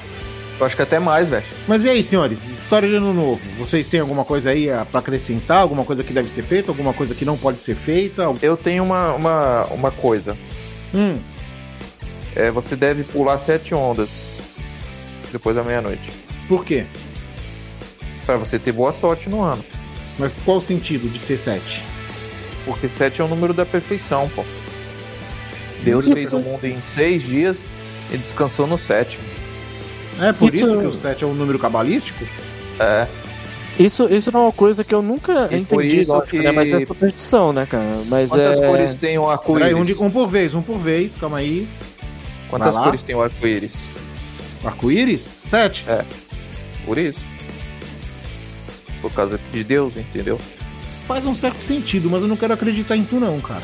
[0.59, 1.43] eu acho que até mais, velho.
[1.67, 2.45] Mas e aí, senhores?
[2.49, 3.41] História de ano novo.
[3.57, 5.61] Vocês têm alguma coisa aí ah, pra acrescentar?
[5.61, 6.71] Alguma coisa que deve ser feita?
[6.71, 8.23] Alguma coisa que não pode ser feita?
[8.41, 10.37] Eu tenho uma, uma, uma coisa.
[10.93, 11.19] Hum,
[12.35, 14.09] É, você deve pular sete ondas
[15.31, 16.09] depois da meia-noite.
[16.47, 16.85] por quê?
[18.25, 19.63] Pra você ter boa sorte no ano.
[20.17, 21.83] Mas qual o sentido de ser 7?
[22.65, 24.43] Porque sete é o número da perfeição, pô.
[25.83, 27.57] Deus fez o mundo em seis dias
[28.11, 29.23] e descansou no sétimo.
[30.21, 32.23] É por Isso- isso que o 7 é um número cabalístico?
[32.79, 33.07] É,
[33.79, 36.43] Isso, isso não é uma coisa que eu nunca E por entendi, isso lógico, que-
[36.43, 36.51] né?
[36.51, 37.83] Mas é superstição, né, cara?
[38.07, 38.67] Mas quantas é.
[38.67, 39.73] cores tem Peraí, arco-íris?
[39.75, 41.67] um, de- um por vez, um por vez, calma aí.
[42.57, 43.73] Quantas cores tem o arco-íris?
[44.63, 45.21] Arco-íris?
[45.39, 45.85] 7.
[46.85, 47.19] Por isso.
[49.01, 50.37] Por causa de Deus, entendeu?
[51.07, 53.63] Faz um certo sentido, mas eu não quero acreditar em tu, não, cara.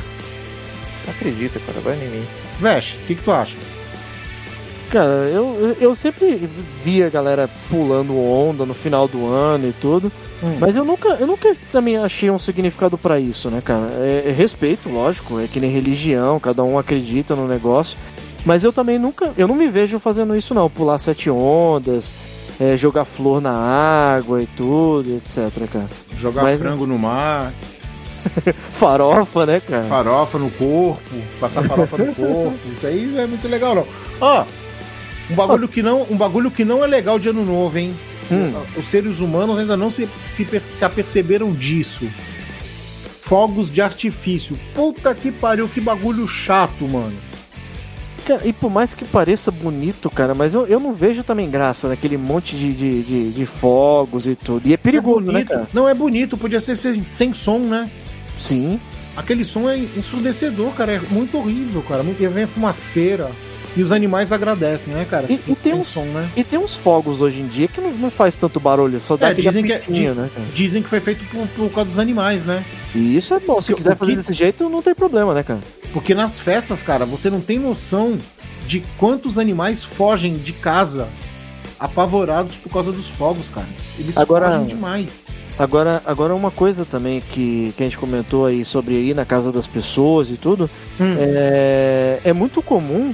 [1.08, 2.28] Acredita, cara, vai em mim.
[2.60, 3.56] Vesh, o que, que tu acha?
[4.90, 6.50] Cara, eu, eu sempre
[6.84, 10.12] via a galera pulando onda no final do ano e tudo.
[10.44, 10.58] Hum.
[10.60, 13.86] Mas eu nunca, eu nunca também achei um significado pra isso, né, cara?
[14.00, 18.00] É, é respeito, lógico, é que nem religião, cada um acredita no negócio.
[18.46, 22.14] Mas eu também nunca, eu não me vejo fazendo isso não, pular sete ondas,
[22.60, 25.90] é, jogar flor na água e tudo, etc, cara.
[26.18, 27.54] Jogar Mas- frango no mar,
[28.72, 29.84] Farofa, né, cara?
[29.86, 31.02] farofa no corpo,
[31.40, 32.54] passar farofa no corpo.
[32.74, 33.88] Isso aí não é muito legal, não.
[34.20, 34.46] Ó,
[35.30, 37.94] um bagulho que não, um bagulho que não é legal de ano novo, hein?
[38.32, 38.54] Hum.
[38.78, 42.08] Os seres humanos ainda não se, se, se aperceberam disso.
[43.22, 44.60] Fogos de artifício.
[44.74, 47.14] Puta que pariu, que bagulho chato, mano.
[48.30, 51.88] Cara, e por mais que pareça bonito, cara, mas eu, eu não vejo também graça
[51.88, 54.68] naquele monte de, de, de, de fogos e tudo.
[54.68, 55.68] E é perigoso, é né, cara?
[55.74, 57.90] Não é bonito, podia ser sem, sem som, né?
[58.38, 58.80] Sim.
[59.18, 60.92] Aquele som é ensurdecedor, cara.
[60.92, 62.04] É muito horrível, cara.
[62.04, 63.32] E vem a fumaceira.
[63.78, 65.26] E os animais agradecem, né, cara?
[65.32, 66.30] E- Se e tem uns- som, né?
[66.36, 69.34] E tem uns fogos hoje em dia que não, não faz tanto barulho, só É,
[69.34, 69.80] dizem que é-
[70.14, 70.48] né, cara?
[70.54, 72.64] Dizem que foi feito por, por causa dos animais, né?
[72.96, 75.60] E isso é bom, se Porque quiser fazer desse jeito, não tem problema, né, cara?
[75.94, 78.18] Porque nas festas, cara, você não tem noção
[78.68, 81.08] de quantos animais fogem de casa
[81.80, 83.68] apavorados por causa dos fogos, cara.
[83.98, 85.28] Eles Agora- fogem demais.
[85.58, 89.52] Agora, agora uma coisa também que, que a gente comentou aí sobre ir na casa
[89.52, 91.16] das pessoas e tudo, Hum.
[91.20, 93.14] é, é muito comum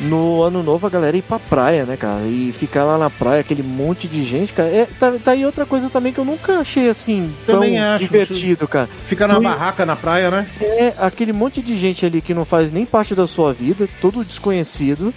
[0.00, 2.22] no ano novo a galera ir pra praia, né, cara?
[2.26, 4.68] E ficar lá na praia, aquele monte de gente, cara.
[4.68, 7.98] É, tá, tá aí outra coisa também que eu nunca achei assim Também tão acho,
[8.04, 8.88] divertido, cara.
[9.04, 10.46] Fica na Tu- barraca na praia, né?
[10.60, 14.24] É aquele monte de gente ali que não faz nem parte da sua vida, todo
[14.24, 15.12] desconhecido.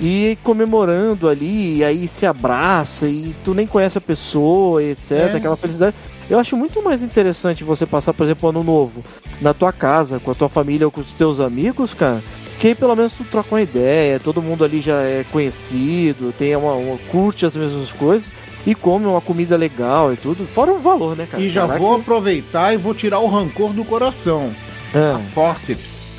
[0.00, 5.12] e comemorando ali, e aí se abraça, e tu nem conhece a pessoa, etc.
[5.12, 5.36] É.
[5.36, 5.94] Aquela felicidade.
[6.28, 9.04] Eu acho muito mais interessante você passar, por exemplo, ano novo
[9.40, 12.20] na tua casa, com a tua família ou com os teus amigos, cara.
[12.62, 16.54] Que aí pelo menos tu troca uma ideia, todo mundo ali já é conhecido, tem
[16.54, 18.30] uma, uma- curte as mesmas coisas
[18.64, 20.46] e come uma comida legal e tudo.
[20.46, 21.42] Fora o valor, né, cara?
[21.42, 21.80] E já Caraca.
[21.80, 24.52] vou aproveitar e vou tirar o rancor do coração.
[24.94, 26.12] Ah, A forceps.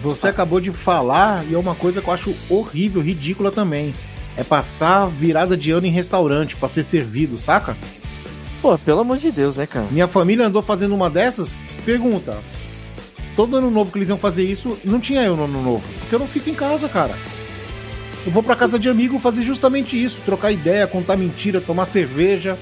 [0.00, 3.94] Você acabou de falar e é uma coisa que eu acho horrível, ridícula também.
[4.38, 7.76] É passar virada de ano em restaurante pra ser servido, saca?
[8.62, 9.86] pô, pelo amor de Deus, né, cara?
[9.90, 11.54] Minha família andou fazendo uma dessas.
[11.84, 12.38] Pergunta.
[13.38, 15.84] Todo ano novo que eles iam fazer isso, não tinha eu no ano novo.
[16.00, 17.14] Porque eu não fico em casa, cara.
[18.26, 22.58] Eu vou pra casa de amigo fazer justamente isso: trocar ideia, contar mentira, tomar cerveja,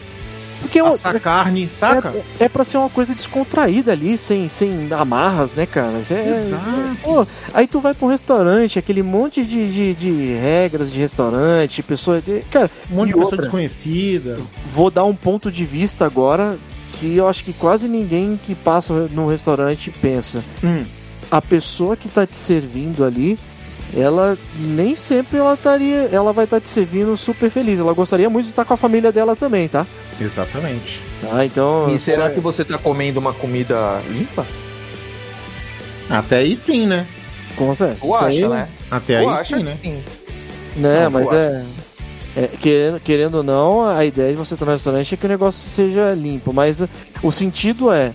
[0.61, 2.11] Porque eu, assar carne, saca?
[2.39, 5.95] É, é pra ser uma coisa descontraída ali, sem, sem amarras, né, cara?
[6.11, 6.63] É- Exato.
[7.03, 11.83] Pô, aí tu vai pra um restaurante, aquele monte de, de, de regras de restaurante,
[11.83, 12.21] pessoa.
[12.21, 14.39] de- Cara, Um monte de pessoa outra, desconhecida.
[14.67, 16.59] vou dar um ponto de vista agora
[16.97, 20.43] que eu acho que quase ninguém que passa no restaurante pensa.
[20.63, 20.85] Hum.
[21.31, 23.39] A pessoa que tá te servindo ali,
[23.95, 27.79] ela nem sempre ela estaria, ela vai estar te servindo super feliz.
[27.79, 29.87] Ela gostaria muito de estar com a família dela também, tá?
[30.21, 31.01] Exatamente.
[31.21, 31.93] Tá, então.
[31.95, 34.47] E será que você tá comendo uma comida limpa?
[36.09, 37.07] Até aí sim, né?
[37.57, 38.15] Com certeza.
[38.15, 38.69] Acha, aí, né?
[38.91, 39.77] Até aí sim, né?
[39.83, 40.03] sim.
[40.77, 41.65] Né, Não, mas é,
[42.37, 45.29] é, querendo, querendo ou não, a ideia de você estar no restaurante é que o
[45.29, 46.53] negócio seja limpo.
[46.53, 46.89] Mas uh,
[47.23, 48.13] o sentido é,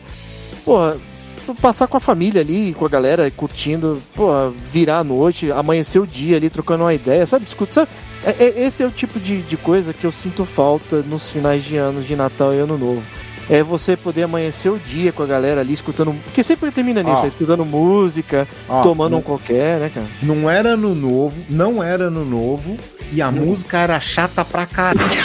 [1.45, 5.99] tu passar com a família ali, com a galera curtindo, pô, virar a noite, amanhecer
[5.99, 7.45] o dia ali, trocando uma ideia, sabe?
[7.45, 7.89] Discutir, sabe?
[8.23, 11.63] É- é- esse é o tipo de, de coisa que eu sinto falta nos finais
[11.63, 13.03] de anos de Natal e Ano Novo.
[13.49, 16.13] É você poder amanhecer o dia com a galera ali, escutando.
[16.23, 18.47] Porque sempre termina nisso, é escutando música,
[18.83, 20.07] tomando não, um qualquer, né, cara?
[20.23, 22.77] não era ano novo, não era ano novo,
[23.11, 25.21] e a música era chata pra caralho.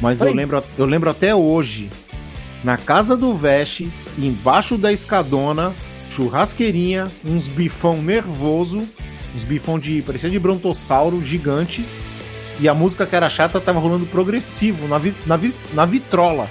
[0.00, 1.90] Mas eu lembro, eu lembro até hoje,
[2.62, 5.74] na casa do Veste, embaixo da escadona,
[6.10, 8.82] churrasqueirinha, uns bifão nervoso,
[9.34, 10.02] uns bifão de.
[10.02, 11.84] parecia de brontossauro gigante.
[12.60, 16.48] E a música que era chata tava rolando progressivo na, vi, na, vi, na vitrola.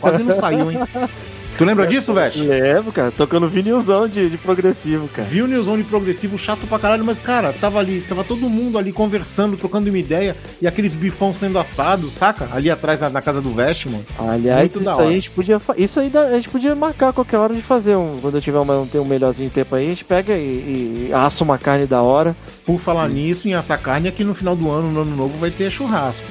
[0.00, 0.78] Quase não saiu, hein?
[1.60, 2.40] Tu lembra disso, Veste?
[2.40, 5.28] Levo, cara, tocando vinilzão de, de progressivo, cara.
[5.28, 8.94] Viu o Newzone progressivo chato pra caralho, mas, cara, tava ali, tava todo mundo ali
[8.94, 12.48] conversando, trocando uma ideia, e aqueles bifão sendo assados, saca?
[12.50, 14.06] Ali atrás na, na casa do Veste, mano.
[14.18, 17.54] Aliás, Muito isso aí a gente podia Isso aí a gente podia marcar qualquer hora
[17.54, 17.94] de fazer.
[17.94, 21.12] Um, quando eu tiver um, um melhorzinho de tempo aí, a gente pega e, e
[21.12, 22.34] assa uma carne da hora.
[22.64, 25.50] Por falar nisso, em essa carne, aqui no final do ano, no ano novo, vai
[25.50, 26.24] ter churrasco.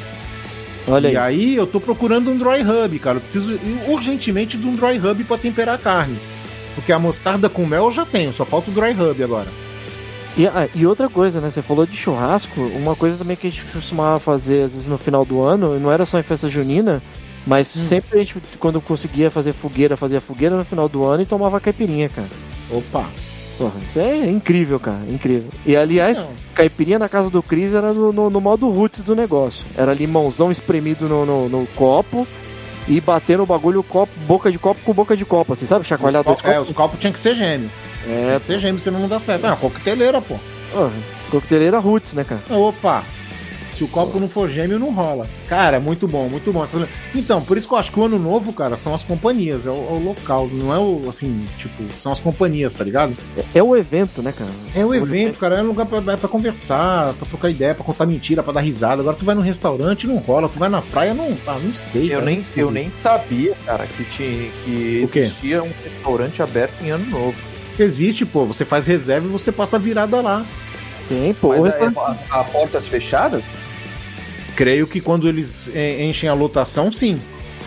[0.88, 1.18] Olha e aí.
[1.18, 3.18] aí eu tô procurando um dry rub, cara.
[3.18, 6.18] Eu preciso urgentemente de um dry rub pra temperar a carne.
[6.76, 9.48] Porque a mostarda com mel eu já tenho, só falta o dry rub agora.
[10.38, 11.52] E, ah, e outra coisa, né?
[11.52, 12.62] Você falou de churrasco.
[12.62, 15.92] Uma coisa também que a gente costumava fazer, às vezes, no final do ano, não
[15.92, 17.02] era só em festa junina,
[17.46, 17.80] mas Hum.
[17.82, 21.60] sempre a gente, quando conseguia fazer fogueira, fazia fogueira no final do ano e tomava
[21.60, 22.30] caipirinha, cara.
[22.72, 23.10] Opa.
[23.60, 25.02] Porra, isso é incrível, cara.
[25.08, 25.50] Incrível.
[25.66, 26.30] E aliás, Não.
[26.56, 29.66] caipirinha na casa do Cris era no, no, no modo roots do negócio.
[29.78, 32.26] Era limãozão espremido no, no, no copo
[32.88, 35.86] e batendo o bagulho copo, boca de copo com boca de copo, assim, sabe?
[35.86, 37.70] Chacoalhar dois copos, é, os copos tinham que ser gêmeo.
[38.08, 39.46] É, Tem que ser gêmeo, senão não dá certo.
[39.46, 40.36] Ah, coqueteleira, pô.
[40.74, 40.92] porra,
[41.30, 42.42] coqueteleira roots, né, cara?
[42.50, 43.04] Opa!
[43.80, 45.26] Se o copo não for gêmeo, não rola.
[45.48, 46.66] Cara, é muito bom, muito bom.
[47.16, 49.72] Então, por isso que eu acho que o ano novo, cara, são as companhias, é
[49.72, 53.16] o, é o local, não é o, assim, tipo, são as companhias, tá ligado?
[53.56, 54.52] É o evento, né, cara?
[54.76, 58.06] É o evento, cara, é um lugar pra, pra conversar, pra trocar ideia, pra contar
[58.06, 59.02] mentira, pra dar risada.
[59.02, 62.08] Agora tu vai no restaurante, não rola, tu vai na praia, não, ah, não sei.
[62.08, 66.90] Eu cara, nem, eu nem sabia, cara, que, tinha, que existia um restaurante aberto em
[66.90, 67.38] ano novo.
[67.80, 70.46] Existe, pô, você faz reserva e você passa a virada lá.
[71.08, 71.58] Tem, pô.
[71.58, 71.86] Mas é,
[72.30, 73.42] a, a portas fechadas?
[74.60, 77.18] Creio que quando eles é, enchem a lotação, sim.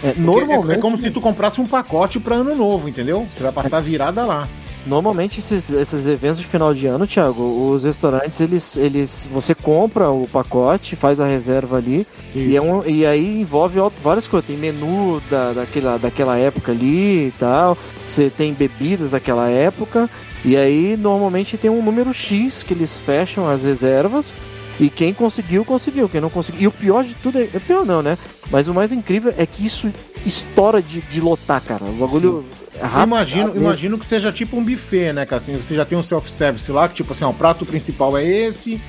[0.05, 3.27] é, normalmente, É, é como se tu comprasse um pacote pra ano novo, entendeu?
[3.31, 4.47] Você vai passar a virada lá.
[4.85, 10.11] Normalmente esses, esses eventos de final de ano, Thiago, os restaurantes, eles, eles, você compra
[10.11, 14.47] o pacote, faz a reserva ali, e, é um, e aí envolve várias coisas.
[14.47, 20.11] Tem menu da, daquela, daquela época ali e tal, você tem bebidas daquela época,
[20.45, 24.35] e aí normalmente tem um número X que eles fecham as reservas,
[24.81, 26.09] e quem conseguiu, conseguiu.
[26.09, 26.63] Quem não conseguiu.
[26.63, 27.43] E o pior de tudo é.
[27.55, 28.17] é pior não, né?
[28.51, 29.93] Mas o mais incrível é que isso
[30.27, 31.85] estoura de, de lotar, cara.
[31.85, 32.45] O bagulho.
[32.75, 33.63] é rápido, imagino, rápido.
[33.63, 35.41] imagino que seja tipo um buffet, né, cara?
[35.41, 38.25] Assim, você já tem um self-service lá, que tipo assim, ó, o prato principal é
[38.25, 38.81] esse,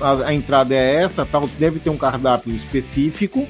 [0.00, 3.46] a, a- entrada é essa, tal, deve ter um cardápio específico.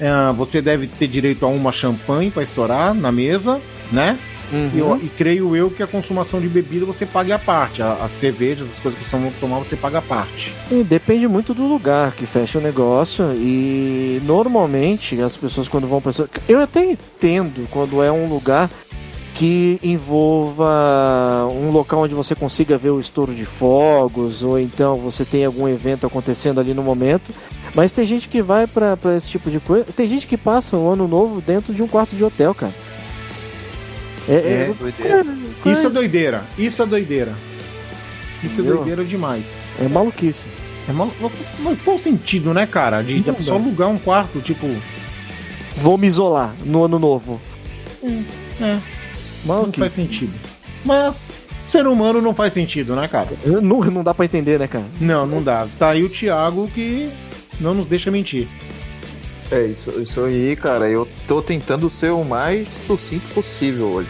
[0.00, 3.60] É, você deve ter direito a uma champanhe pra estourar na mesa,
[3.92, 4.18] né?
[4.52, 4.70] Uhum.
[4.74, 7.82] E, eu- e creio eu que a consumação de bebida você pague a parte.
[7.82, 10.52] As cervejas, as coisas que você vai tomar, você paga a parte.
[10.70, 16.00] E Depende muito do lugar que fecha o negócio e normalmente as pessoas quando vão
[16.00, 16.10] para
[16.48, 18.68] eu até entendo quando é um lugar
[19.34, 25.24] que envolva um local onde você consiga ver o estouro de fogos ou então você
[25.24, 27.32] tem algum evento acontecendo ali no momento,
[27.74, 30.90] mas tem gente que vai para esse tipo de coisa, tem gente que passa o
[30.90, 32.74] ano novo dentro de um quarto de hotel, cara.
[34.30, 35.26] É, É, Doideira.
[35.66, 36.44] Isso é doideira.
[36.56, 37.34] Isso é doideira.
[38.42, 38.76] Isso é Entendeu?
[38.76, 39.54] doideira demais.
[39.78, 40.46] é maluquice.
[40.88, 41.12] É mal,
[41.58, 43.02] mas qual o sentido, né, cara?
[43.02, 43.52] De, Não dá.
[43.54, 44.66] alugar um quarto, tipo.
[45.76, 47.40] Vou me isolar no ano novo.
[48.02, 48.08] É,
[48.60, 48.80] não
[49.44, 49.78] Maluquice.
[49.78, 50.32] faz sentido.
[50.84, 53.28] Mas, ser humano não faz sentido, né, cara?
[53.44, 54.84] Não, não dá pra entender, né, cara?
[55.00, 55.66] Não, não dá.
[55.78, 57.10] Tá aí o Thiago que
[57.60, 58.48] não nos deixa mentir.
[59.50, 64.08] É, isso, isso aí, cara, eu tô tentando ser o mais sucinto possível hoje.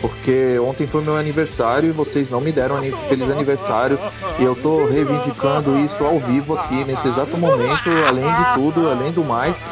[0.00, 3.98] Porque ontem foi meu aniversário e vocês não me deram ani- feliz aniversário.
[4.38, 9.12] E eu tô reivindicando isso ao vivo aqui, nesse exato momento, além de tudo, além
[9.12, 9.62] do mais.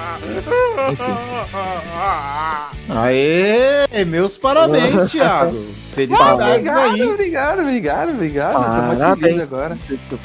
[0.93, 1.17] Enfim,
[2.91, 4.05] Aê!
[4.05, 5.57] Meus parabéns, Thiago.
[6.07, 7.03] Felicidades aí.
[7.03, 8.53] obrigado, obrigado, obrigado.
[8.55, 9.43] Tô mais feliz Parabéns.
[9.43, 9.79] agora.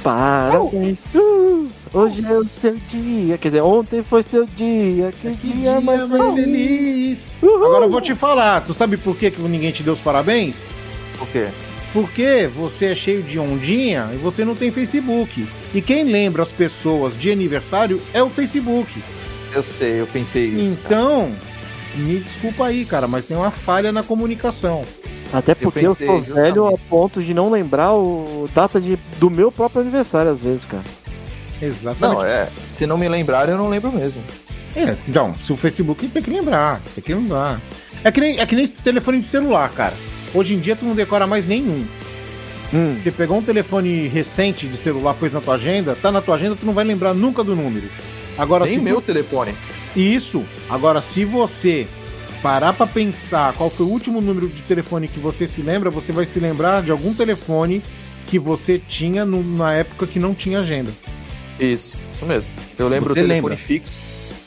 [0.03, 1.09] Parabéns.
[1.15, 3.37] Uh, hoje é o seu dia.
[3.37, 5.11] Quer dizer, ontem foi seu dia.
[5.21, 6.33] Que, Que dia, mais feliz.
[6.35, 7.29] feliz.
[7.41, 7.65] Uhul.
[7.65, 8.61] Agora eu vou te falar.
[8.61, 10.71] Tu sabe por que, que ninguém te deu os parabéns?
[11.19, 11.47] O quê?
[11.91, 15.47] Porque você é cheio de ondinha e você não tem Facebook.
[15.73, 18.91] E quem lembra as pessoas de aniversário é o Facebook.
[19.53, 20.77] Eu sei, eu pensei isso.
[20.77, 20.95] cara.
[20.95, 21.31] Então,
[21.95, 24.81] me desculpa aí, cara, mas tem uma falha na comunicação.
[25.33, 26.43] Até porque eu, pensei sou justamente.
[26.45, 30.65] velho a ponto de não lembrar o data de, do meu próprio aniversário, às vezes,
[30.65, 30.83] cara.
[31.61, 32.15] Exatamente.
[32.17, 32.47] Não, é.
[32.67, 34.21] Se não me lembrarem, eu não lembro mesmo.
[34.75, 37.61] É, então, se o Facebook tem que lembrar, tem que lembrar.
[38.03, 39.93] É que nem, é que nem telefone de celular, cara.
[40.33, 41.85] Hoje em dia tu não decora mais nenhum.
[42.73, 46.35] Hum, Você pegou um telefone recente de celular, pôs na tua agenda, tá na tua
[46.35, 47.87] agenda, tu não vai lembrar nunca do número.
[48.37, 49.53] Agora, Nem se meu tu- telefone.
[49.95, 50.43] Isso.
[50.67, 51.87] Agora, se você
[52.43, 56.11] parar pra pensar qual foi o último número de telefone que você se lembra, você
[56.11, 57.81] vai se lembrar de algum telefone
[58.27, 60.91] que você tinha no- na época que não tinha agenda.
[61.59, 62.49] Isso, isso mesmo.
[62.77, 63.57] Eu lembro Você o telefone lembra?
[63.57, 63.93] fixo.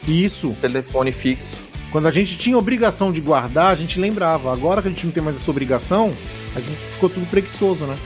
[0.07, 0.57] Isso.
[0.61, 1.51] Telefone fixo.
[1.91, 4.53] Quando a gente tinha obrigação de guardar, a gente lembrava.
[4.53, 6.13] Agora que a gente não tem mais essa obrigação,
[6.55, 7.97] a gente ficou tudo preguiçoso, né?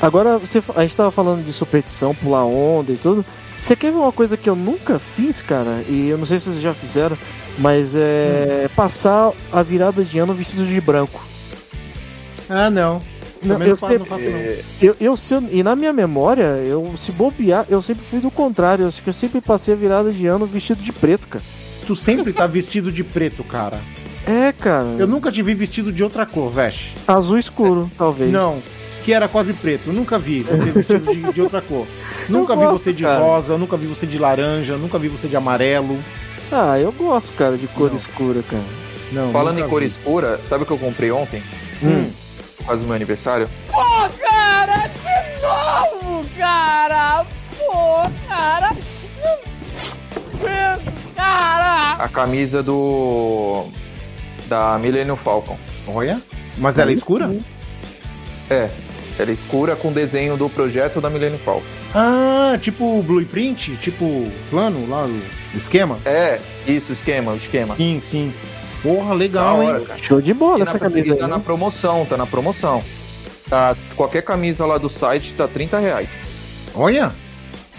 [0.00, 3.24] Agora, você, a gente tava falando de superstição, pular onda e tudo.
[3.58, 5.82] Você quer ver uma coisa que eu nunca fiz, cara?
[5.88, 7.18] E eu não sei se vocês já fizeram,
[7.58, 11.24] mas é passar a virada de ano vestido de branco.
[12.48, 13.02] Ah, não.
[13.42, 14.38] Não, eu não, faço, não faço, não.
[14.38, 18.30] É, Eu, eu, eu- e na minha memória, eu se bobear, eu sempre fui do
[18.30, 18.84] contrário.
[18.84, 21.44] Eu acho que eu sempre passei a virada de ano vestido de preto, cara.
[21.86, 23.80] Tu sempre tá vestido de preto, cara.
[24.26, 24.86] É, cara.
[24.98, 26.94] Eu nunca te vi vestido de outra cor, veste.
[27.06, 28.30] Azul escuro, talvez.
[28.30, 28.60] Não,
[29.08, 29.88] que era quase preto.
[29.88, 31.86] Eu nunca vi você vestido de, de outra cor.
[32.28, 33.18] Nunca vi gosto, você de cara.
[33.18, 35.98] rosa, nunca vi você de laranja, nunca vi você de amarelo.
[36.52, 37.96] Ah, eu gosto, cara, de cor Não.
[37.96, 38.62] escura, cara.
[39.10, 39.86] Não, Falando em cor vi.
[39.86, 41.42] escura, sabe o que eu comprei ontem?
[41.82, 42.10] Hum.
[42.58, 43.48] Por causa do meu aniversário?
[44.20, 47.24] Cara, de novo, cara!
[47.56, 48.76] Pô, cara!
[51.16, 51.92] Cara!
[51.94, 53.68] A camisa do.
[54.48, 55.56] Da Millennium Falcon.
[55.86, 56.20] Olha.
[56.58, 57.34] Mas ela é escura?
[58.50, 58.68] É.
[59.18, 61.62] Ela é escura com desenho do projeto da Millennium Falcon.
[61.94, 63.76] Ah, tipo blueprint?
[63.76, 65.98] Tipo plano lá, o esquema?
[66.04, 67.66] É, isso, esquema, esquema.
[67.68, 68.32] Sim, sim.
[68.82, 69.84] Porra, legal, hora, hein?
[69.86, 69.98] cara.
[70.02, 71.18] Show de bola E essa na, camisa aí.
[71.18, 72.82] tá na promoção, tá na promoção.
[73.50, 76.10] Tá, qualquer camisa lá do site tá 30 reais.
[76.74, 77.12] Olha.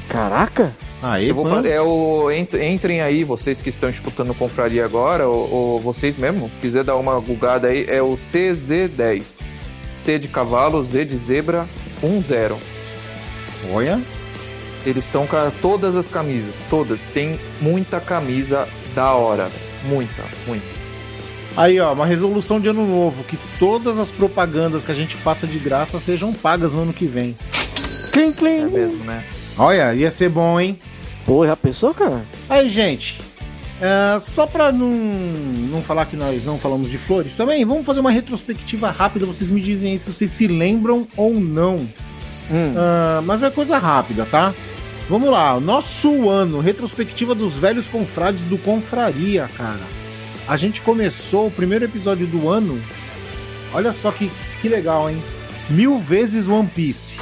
[0.10, 0.76] Caraca!
[1.02, 1.58] Aí, Eu vou mano.
[1.58, 6.18] fazer, é o, ent- entrem aí, vocês que estão escutando Confraria agora, ou, ou vocês
[6.18, 9.24] mesmo, quiser dar uma gulgada aí, é o CZ10.
[10.10, 11.68] C de cavalo, Z de zebra,
[12.02, 12.54] 10.
[13.72, 14.02] Olha.
[14.84, 17.00] Eles estão com todas as camisas, todas.
[17.14, 19.52] Tem muita camisa da hora,
[19.86, 20.66] muita, muita.
[21.56, 23.24] Aí, ó, uma resolução de ano novo.
[23.24, 27.06] Que todas as propagandas que a gente faça de graça sejam pagas no ano que
[27.06, 27.38] vem.
[28.12, 28.66] Clim, É clim!
[28.72, 29.24] mesmo, né?
[29.60, 30.80] Olha, ia ser bom, hein?
[31.24, 32.26] Pô, já pensou, cara?
[32.50, 33.22] Aí, gente,
[33.82, 38.02] é, só pra não, não falar que nós não falamos de flores também, vamos fazer
[38.02, 39.26] uma retrospectiva rápida.
[39.26, 41.78] Vocês me dizem aí se vocês se lembram ou não.
[42.52, 42.74] Hum.
[42.76, 44.54] Ah, mas é coisa rápida, tá?
[45.10, 49.80] Vamos lá, nosso ano, retrospectiva dos velhos confrades do Confraria, cara.
[50.48, 52.80] A gente começou o primeiro episódio do ano.
[53.74, 55.22] Olha só que, que legal, hein?
[55.70, 57.22] Mil vezes One Piece.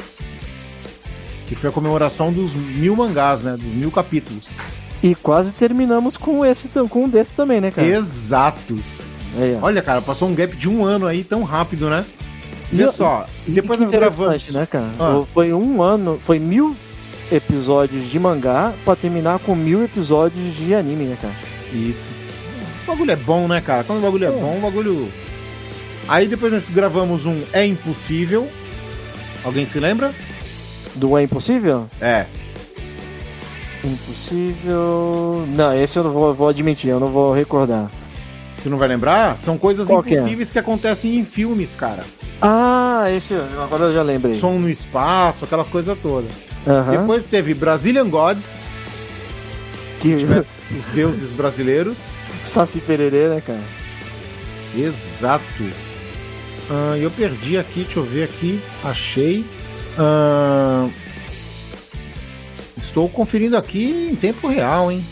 [1.47, 3.51] Que foi a comemoração dos mil mangás, né?
[3.51, 4.49] Dos mil capítulos.
[5.03, 7.87] E quase terminamos com esse com um desse também, né, cara?
[7.87, 8.77] Exato.
[9.39, 9.57] Aí.
[9.61, 12.03] Olha, cara, passou um gap de um ano aí tão rápido, né?
[12.71, 14.49] Vê E- só, E depois nós gravamos.
[14.49, 14.89] né, cara?
[14.99, 15.23] Ah.
[15.33, 16.75] Foi um ano, foi mil
[17.31, 21.33] episódios de mangá pra terminar com mil episódios de anime, né, cara?
[21.71, 22.09] Isso.
[22.83, 23.83] O bagulho é bom, né, cara?
[23.83, 25.11] Quando o bagulho é bom, o bagulho.
[26.07, 28.47] Aí depois nós gravamos um É Impossível.
[29.43, 30.13] Alguém se lembra?
[30.95, 31.89] Do É Impossível?
[32.01, 32.25] É.
[33.88, 35.45] Impossível.
[35.55, 37.89] Não, esse eu não vou, vou admitir, eu não vou recordar.
[38.61, 39.38] Tu não vai lembrar?
[39.38, 40.17] São coisas Qual que é?
[40.17, 42.03] impossíveis que acontecem em filmes, cara.
[42.41, 44.33] Ah, esse agora eu já lembrei.
[44.33, 46.31] Som no espaço, aquelas coisas todas.
[46.65, 46.91] Aham.
[46.91, 48.67] Depois teve Brazilian Gods,
[49.99, 52.09] que tivesse os deuses brasileiros.
[52.43, 53.63] Saci Pererê, né, cara?
[54.75, 55.43] Exato.
[56.69, 58.61] Ah, eu perdi aqui, deixa eu ver aqui.
[58.83, 59.45] Achei.
[59.97, 60.88] Ah,
[62.78, 65.03] estou conferindo aqui em tempo real, hein?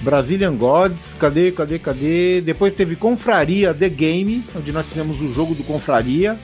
[0.00, 2.40] Brazilian Gods, cadê, cadê, cadê?
[2.40, 6.36] Depois teve Confraria The Game, onde nós fizemos o jogo do Confraria.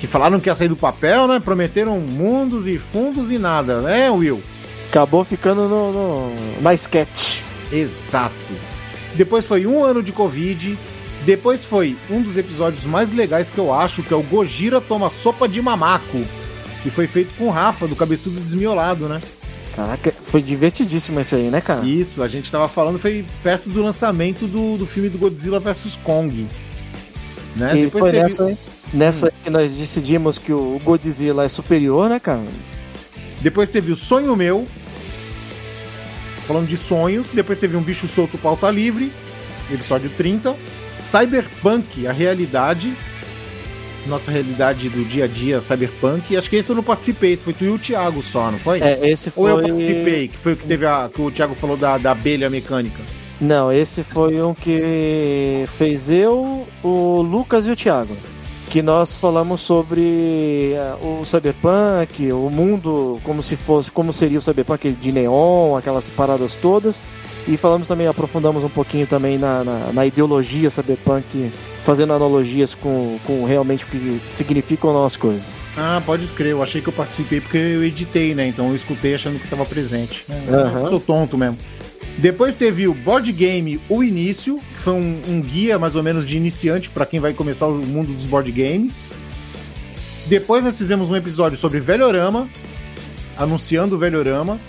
[0.00, 1.40] Que falaram que ia sair do papel, né?
[1.40, 4.42] Prometeram mundos e fundos e nada, né, Will?
[4.90, 7.40] Acabou ficando no, no- na sketch.
[7.72, 8.34] Exato.
[9.14, 10.78] Depois foi um ano de Covid.
[11.24, 15.08] Depois foi um dos episódios mais legais que eu acho, que é o Gojira toma
[15.08, 16.22] sopa de mamaco.
[16.84, 19.20] E foi feito com o Rafa, do Cabeçudo Desmiolado, né?
[19.74, 21.84] Caraca, foi divertidíssimo esse aí, né, cara?
[21.84, 25.96] Isso, a gente tava falando, foi perto do lançamento do, do filme do Godzilla vs
[25.96, 26.48] Kong.
[27.56, 27.78] Né?
[27.78, 28.24] E Depois foi teve.
[28.24, 28.58] nessa,
[28.92, 32.44] nessa aí que nós decidimos que o Godzilla é superior, né, cara?
[33.40, 34.66] Depois teve o Sonho Meu.
[36.46, 37.28] Falando de sonhos.
[37.32, 39.12] Depois teve um bicho solto pauta livre.
[39.70, 40.54] Episódio 30.
[41.04, 42.94] Cyberpunk, a realidade.
[44.06, 46.36] Nossa realidade do dia a dia, Cyberpunk.
[46.36, 47.32] Acho que esse eu não participei.
[47.32, 48.80] Esse foi tu e o Thiago só, não foi?
[48.80, 49.50] É, esse Ou foi.
[49.50, 51.08] eu participei, que foi o que teve a.
[51.12, 53.02] que o Thiago falou da, da abelha mecânica.
[53.40, 58.16] Não, esse foi um que fez eu, o Lucas e o Thiago.
[58.70, 64.42] Que nós falamos sobre eh, o Cyberpunk, o mundo, como se fosse, como seria o
[64.42, 67.00] Cyberpunk de neon, aquelas paradas todas.
[67.46, 73.18] E falamos também, aprofundamos um pouquinho também na, na, na ideologia Cyberpunk, fazendo analogias com,
[73.26, 75.52] com realmente o que significam as coisas.
[75.76, 76.52] Ah, pode escrever.
[76.52, 78.46] Eu achei que eu participei porque eu editei, né?
[78.46, 80.24] Então eu escutei achando que eu tava presente.
[80.74, 81.58] Eu sou tonto mesmo.
[82.16, 86.24] Depois teve o Board Game O Início, que foi um, um guia mais ou menos
[86.24, 89.14] de iniciante para quem vai começar o mundo dos board games.
[90.26, 92.48] Depois nós fizemos um episódio sobre Velhorama,
[93.36, 94.60] anunciando o Velhorama.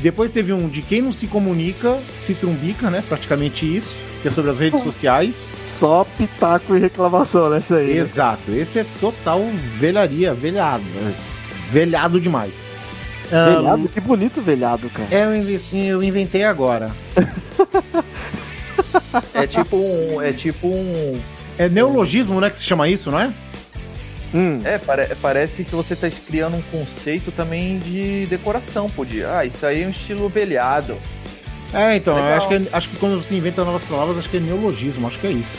[0.00, 3.02] Depois teve um de quem não se comunica, se trumbica, né?
[3.08, 5.56] Praticamente isso, que é sobre as redes sociais.
[5.66, 7.94] Só pitaco e reclamação nessa aí.
[7.94, 8.00] né?
[8.00, 9.42] Exato, esse é total
[9.78, 10.84] velharia, velhado.
[10.84, 11.14] né?
[11.70, 12.66] Velhado demais.
[13.30, 15.08] Velhado, Ah, que bonito velhado, cara.
[15.10, 16.94] é, eu inventei, eu inventei agora.
[19.34, 20.22] É tipo um.
[20.22, 21.20] É tipo um.
[21.58, 23.32] É neologismo, né, que se chama isso, não é?
[24.34, 24.60] Hum.
[24.64, 29.38] É, pare- parece que você tá criando um conceito também de decoração, podia.
[29.38, 30.98] Ah, isso aí é um estilo velhado.
[31.72, 34.40] É, então, acho que, é- acho que quando você inventa novas palavras, acho que é
[34.40, 35.58] neologismo, acho que é isso.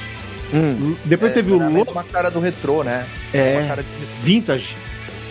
[0.53, 0.95] Hum.
[1.05, 3.05] Depois é, teve o geralmente Lost, uma cara do retrô, né?
[3.33, 3.61] É.
[3.61, 3.83] De...
[4.23, 4.75] Vintage.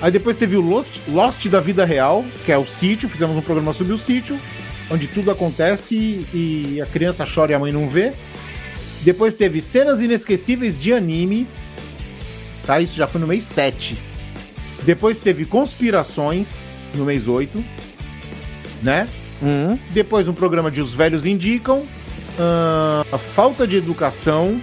[0.00, 3.40] Aí depois teve o Lost, Lost da Vida Real, que é o sítio, fizemos um
[3.40, 4.38] programa sobre o sítio,
[4.88, 8.12] onde tudo acontece e a criança chora e a mãe não vê.
[9.02, 11.48] Depois teve cenas inesquecíveis de anime,
[12.68, 12.78] tá?
[12.82, 13.96] Isso já foi no mês 7.
[14.82, 17.64] Depois teve conspirações no mês 8,
[18.82, 19.08] né?
[19.42, 19.78] Hum.
[19.90, 21.82] Depois um programa de Os Velhos Indicam.
[22.38, 24.60] ah, a falta de educação,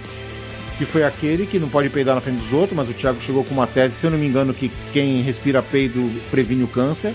[0.78, 3.42] que foi aquele que não pode peidar na frente dos outros, mas o Thiago chegou
[3.42, 7.12] com uma tese, se eu não me engano, que quem respira peido previne o câncer.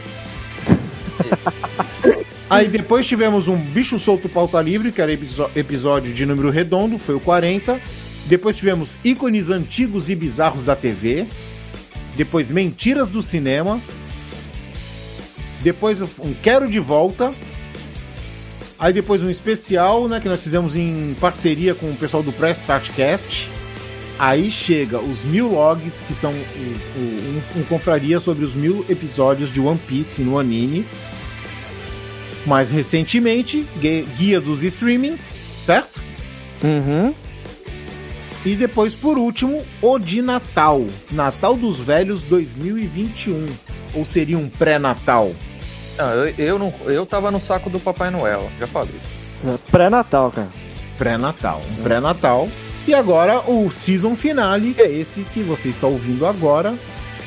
[2.51, 7.15] Aí depois tivemos um Bicho Solto Pauta Livre, que era episódio de número redondo, foi
[7.15, 7.79] o 40.
[8.25, 11.27] Depois tivemos ícones antigos e bizarros da TV.
[12.15, 13.79] Depois Mentiras do Cinema.
[15.61, 17.31] Depois um Quero de Volta.
[18.79, 22.57] Aí depois um especial, né, que nós fizemos em parceria com o pessoal do Press
[22.57, 23.47] Startcast.
[24.17, 29.51] Aí chega os mil logs, que são o- um, um confraria sobre os mil episódios
[29.51, 30.85] de One Piece no anime.
[32.45, 36.01] Mais recentemente, gui- guia dos streamings, certo?
[36.63, 37.13] Uhum.
[38.43, 40.85] E depois, por último, o de Natal.
[41.11, 43.45] Natal dos Velhos 2021.
[43.93, 45.35] Ou seria um pré-natal?
[45.97, 46.73] Não, eu, eu não.
[46.85, 48.99] Eu tava no saco do Papai Noel, já falei.
[49.45, 50.49] É Pré-natal, cara.
[50.97, 51.61] Pré-natal.
[51.79, 52.49] Um pré-natal.
[52.87, 56.73] E agora o season finale é esse que você está ouvindo agora,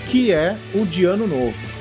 [0.09, 1.75] que é o de Ano Novo.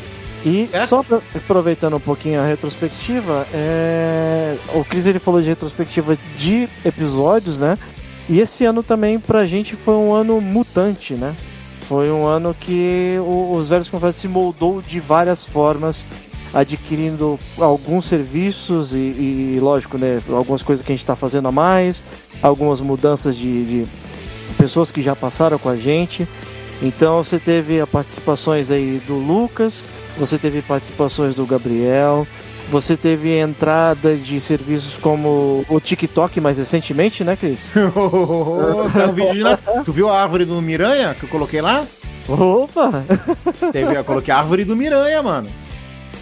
[0.45, 0.87] E Certo.
[0.89, 1.05] só
[1.35, 4.57] aproveitando um pouquinho a retrospectiva, é...
[4.73, 7.77] o Cris ele falou de retrospectiva de episódios, né?
[8.29, 11.35] E esse ano também pra gente foi um ano mutante, né?
[11.87, 13.17] Foi um ano que
[13.57, 16.05] os velhos confrades se moldou de várias formas,
[16.53, 21.51] adquirindo alguns serviços e, e, lógico, né, algumas coisas que a gente está fazendo a
[21.51, 22.03] mais,
[22.41, 23.87] algumas mudanças de, de
[24.57, 26.27] pessoas que já passaram com a gente.
[26.81, 29.85] Então você teve participações aí do Lucas,
[30.17, 32.27] você teve participações do Gabriel,
[32.69, 37.69] você teve entrada de serviços como o TikTok mais recentemente, né, Cris?
[38.91, 39.83] Saiu um vídeo de Natal.
[39.83, 41.85] Tu viu a árvore do Miranha que eu coloquei lá?
[42.27, 43.05] Opa!
[43.71, 45.49] Teve, eu coloquei a árvore do Miranha, mano.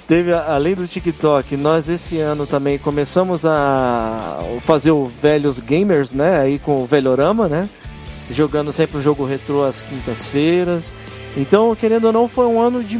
[0.07, 6.41] Teve, além do TikTok, nós esse ano também começamos a fazer o Velhos Gamers, né?
[6.41, 7.69] Aí com o Velhorama, né?
[8.29, 10.91] Jogando sempre o jogo retrô às quintas-feiras.
[11.37, 12.99] Então, querendo ou não, foi um ano de.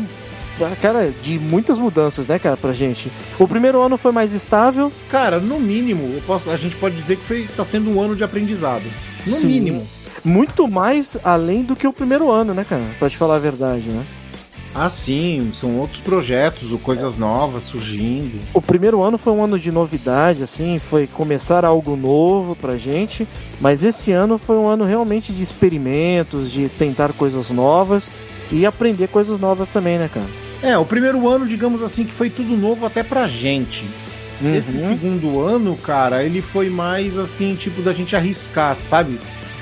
[0.81, 3.11] Cara, de muitas mudanças, né, cara, pra gente.
[3.39, 4.91] O primeiro ano foi mais estável.
[5.09, 8.15] Cara, no mínimo, eu posso- a gente pode dizer que foi, tá sendo um ano
[8.15, 8.83] de aprendizado.
[9.25, 9.47] No Sim.
[9.47, 9.87] mínimo.
[10.23, 12.83] Muito mais além do que o primeiro ano, né, cara?
[12.99, 14.03] Pra te falar a verdade, né?
[14.73, 18.39] Ah, sim, são outros projetos, ou coisas novas surgindo.
[18.53, 23.27] O primeiro ano foi um ano de novidade, assim, foi começar algo novo pra gente,
[23.59, 28.09] mas esse ano foi um ano realmente de experimentos, de tentar coisas novas
[28.49, 30.27] e aprender coisas novas também, né, cara?
[30.63, 33.85] É, o primeiro ano, digamos assim, que foi tudo novo até pra gente.
[34.41, 34.55] Uhum.
[34.55, 39.19] Esse segundo ano, cara, ele foi mais assim, tipo, da gente arriscar, sabe?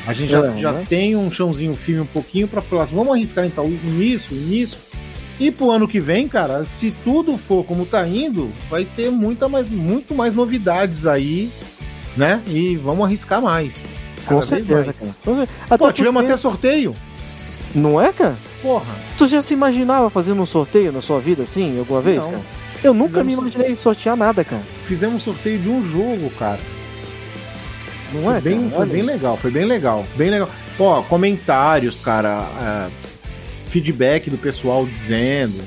[0.08, 0.86] A gente já, É, já né?
[0.88, 4.78] tem um chãozinho firme um pouquinho pra falar assim, vamos arriscar então nisso, nisso.
[5.40, 9.48] E pro ano que vem, cara, se tudo for como tá indo, vai ter muita
[9.48, 11.50] mais, muito mais novidades aí,
[12.18, 12.42] né?
[12.48, 13.96] E vamos arriscar mais.
[14.26, 15.00] Com certeza, mais.
[15.00, 15.16] cara.
[15.24, 16.96] Com cer- Até Pô, tivemos porque- até sorteio.
[17.74, 18.36] Não é, cara?
[18.62, 18.94] Porra.
[19.18, 22.34] Tu já se imaginava fazendo um sorteio na sua vida, assim, alguma vez, Não.
[22.34, 22.44] cara?
[22.84, 24.62] Eu nunca Fizemos me imaginei sortear nada, cara.
[24.86, 26.60] Fizemos sorteio de um jogo, cara.
[28.14, 28.70] Não Foi é, bem, cara?
[28.72, 28.92] foi Olha.
[28.94, 30.06] bem legal, foi bem legal.
[30.16, 30.50] Bem legal.
[30.80, 32.48] Ó, comentários, cara.
[32.62, 33.10] é,
[33.70, 35.62] feedback do pessoal dizendo.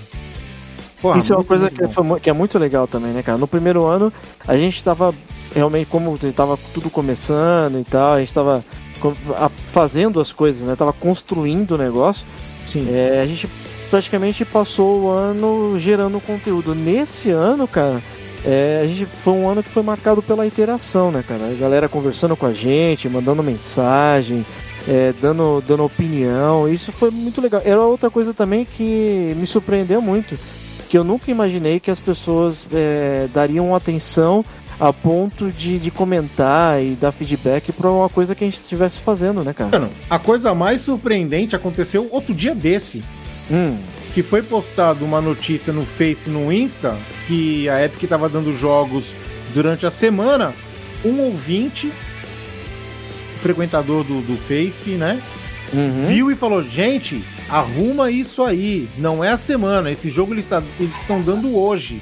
[1.01, 3.36] Porra, Isso é uma coisa que, mu- que é muito legal também, né, cara?
[3.38, 4.12] No primeiro ano,
[4.47, 5.14] a gente tava
[5.55, 8.64] realmente, como tava tudo começando e tal, a gente tava
[9.68, 10.74] fazendo as coisas, né?
[10.76, 12.26] Tava construindo o negócio.
[12.65, 12.89] Sim.
[12.93, 13.49] É, a gente
[13.91, 16.75] praticamente passou o ano gerando conteúdo.
[16.75, 18.03] Nesse ano, cara,
[18.45, 21.51] é, a gente foi um ano que foi marcado pela interação, né, cara?
[21.51, 24.45] A galera conversando com a gente, mandando mensagem,
[24.89, 26.69] é, dando, dando opinião.
[26.69, 27.63] Isso foi muito legal.
[27.65, 30.39] Era outra coisa também que me surpreendeu muito.
[30.89, 34.45] Que eu nunca imaginei que as pessoas é, dariam atenção
[34.85, 38.99] a ponto de, de comentar e dar feedback pra uma coisa que a gente estivesse
[38.99, 39.70] fazendo, né, cara?
[39.78, 43.05] Mano, a coisa mais surpreendente aconteceu outro dia desse.
[43.49, 43.78] Hum,
[44.12, 49.14] Que foi postado uma notícia no Face no Insta que a Epic tava dando jogos
[49.55, 50.53] durante a semana.
[51.05, 51.93] Um ouvinte,
[53.39, 55.20] frequentador do, do Face, né?
[55.72, 56.07] uhum.
[56.07, 58.89] viu e falou: gente, arruma isso aí.
[58.99, 59.91] Não é a semana.
[59.91, 62.01] Esse jogo eles tá- eles estão dando hoje.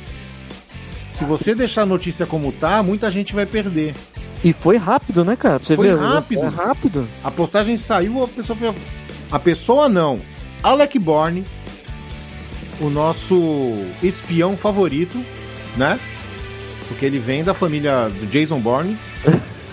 [1.12, 3.94] Se você deixar a notícia como tá, muita gente vai perder.
[4.42, 5.58] E foi rápido, né, cara?
[5.58, 5.98] Pra você Foi ver.
[5.98, 6.44] rápido.
[6.44, 7.08] É rápido.
[7.22, 8.72] A postagem saiu, a pessoa foi.
[9.30, 10.20] A pessoa não.
[10.62, 11.44] Alec Bourne,
[12.80, 15.22] o nosso espião favorito,
[15.76, 15.98] né?
[16.88, 18.96] Porque ele vem da família do Jason Bourne.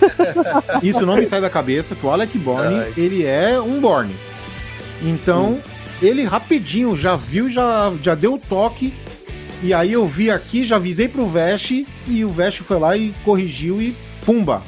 [0.83, 2.93] Isso não me sai da cabeça, que o Alec Bourne, Ai.
[2.97, 4.15] ele é um Bourne.
[5.01, 5.59] Então,
[6.01, 8.93] ele rapidinho já viu, já, já deu o toque.
[9.63, 11.71] E aí eu vi aqui, já avisei pro Vest,
[12.07, 13.95] e o Vest foi lá e corrigiu e
[14.25, 14.61] pumba.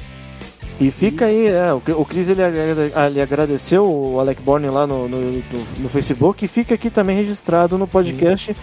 [0.80, 5.44] E fica aí, é, o, Chris ele, ele agradeceu o Alec Bourne lá no, no,
[5.78, 8.56] no- Facebook e fica aqui também registrado no podcast.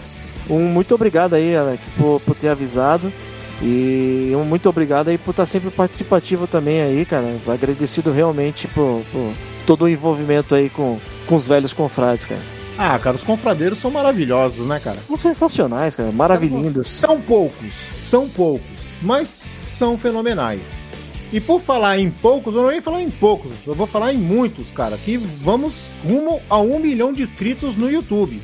[0.49, 3.13] Um muito obrigado aí, Alec, por, por ter avisado.
[3.61, 7.35] E um muito obrigado aí por estar sempre participativo também aí, cara.
[7.47, 9.31] Agradecido realmente por, por
[9.65, 12.41] todo o envolvimento aí com, com os velhos confrades, cara.
[12.77, 14.99] Ah, cara, os confradeiros são maravilhosos, né, cara?
[15.07, 16.11] São sensacionais, cara.
[16.11, 16.87] Maravilhindos.
[16.87, 18.67] São poucos, são poucos,
[19.01, 20.87] mas são fenomenais.
[21.33, 24.13] E por falar em poucos, eu não vou nem falar em poucos, eu vou falar
[24.13, 24.97] em muitos, cara.
[24.97, 28.39] Que vamos rumo a um milhão de inscritos no YouTube.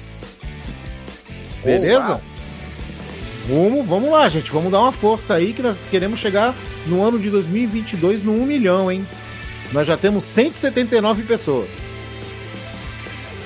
[1.64, 2.20] Beleza?
[3.48, 4.52] Rumo, vamos lá, gente.
[4.52, 6.56] Vamos dar uma força aí que nós queremos chegar
[6.86, 9.08] no ano de 2022 no 1 milhão, hein?
[9.72, 11.90] Nós já temos 179 pessoas.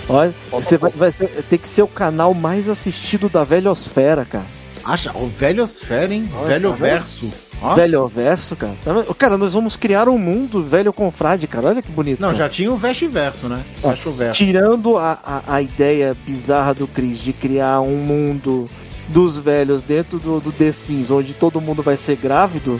[0.10, 4.46] Olha, você vai, vai ter, tem que ser o canal mais assistido da Velhosfera, cara.
[4.84, 6.30] Acha, o Velhosfera, hein?
[6.34, 6.90] Olha, Velho tá vendo?
[6.90, 7.34] Verso.
[7.62, 7.74] Ó.
[7.74, 8.76] Velho verso, cara.
[8.84, 8.94] Tá?
[9.18, 11.70] Cara, nós vamos criar um mundo velho confrade, cara.
[11.70, 12.22] Olha que bonito.
[12.22, 12.38] Não, cara.
[12.38, 13.64] já tinha o Veste Verso, né?
[13.84, 14.38] Acho o Verso.
[14.38, 18.70] Tirando a, a, a ideia bizarra do Chris de criar um mundo
[19.08, 22.80] dos velhos dentro do, do The Sims, onde todo mundo vai ser grávido,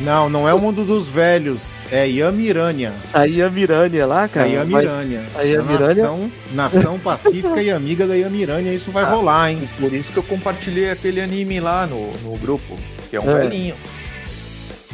[0.00, 2.92] Não, não é o mundo dos velhos, é Yamirânia.
[3.12, 4.48] A Yamirânia lá, cara.
[4.48, 5.24] É Yamirânia.
[5.34, 9.08] A Yamirânia- Nação, nação pacífica e amiga da Yamirânia, isso vai Ah.
[9.10, 9.68] rolar, hein?
[9.80, 12.76] Por isso que eu compartilhei aquele anime lá no, no grupo,
[13.10, 13.40] que é um É.
[13.40, 13.74] velhinho.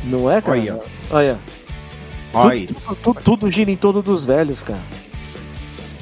[0.05, 0.59] Não é, cara?
[0.59, 0.80] Olha.
[1.11, 1.38] Olha.
[2.32, 2.66] Olha aí.
[2.66, 4.82] Tudo, tudo- tudo gira em torno dos velhos, cara.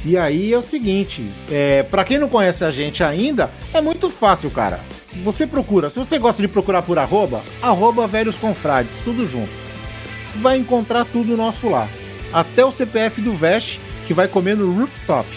[0.04, 4.10] E aí é o seguinte, é, para quem não conhece a gente ainda, é muito
[4.10, 4.80] fácil, cara.
[5.22, 9.52] Você procura, se você gosta de procurar por arroba, arroba velhos confrades, tudo junto.
[10.36, 11.88] Vai encontrar tudo nosso lá.
[12.32, 15.28] Até o CPF do Vest, que vai comer no rooftop.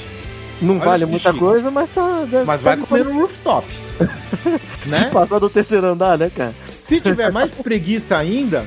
[0.62, 2.26] Não Olha vale muita coisa, mas tá.
[2.46, 3.68] Mas vai comer no rooftop.
[4.88, 5.10] Se né?
[5.12, 6.56] passar do terceiro andar, né, cara?
[6.80, 8.66] Se tiver mais preguiça ainda,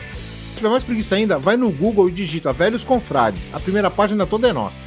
[0.50, 3.52] se tiver mais preguiça ainda, vai no Google e digita Velhos Confrades.
[3.54, 4.86] A primeira página toda é nossa.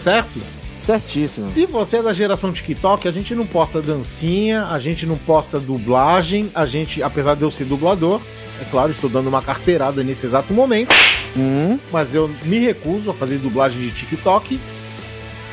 [0.00, 0.40] Certo?
[0.74, 1.50] Certíssimo.
[1.50, 5.60] Se você é da geração TikTok, a gente não posta dancinha, a gente não posta
[5.60, 8.18] dublagem, a gente, apesar de eu ser dublador,
[8.60, 10.94] é claro, estou dando uma carteirada nesse exato momento,
[11.36, 14.58] Hum, mas eu me recuso a fazer dublagem de TikTok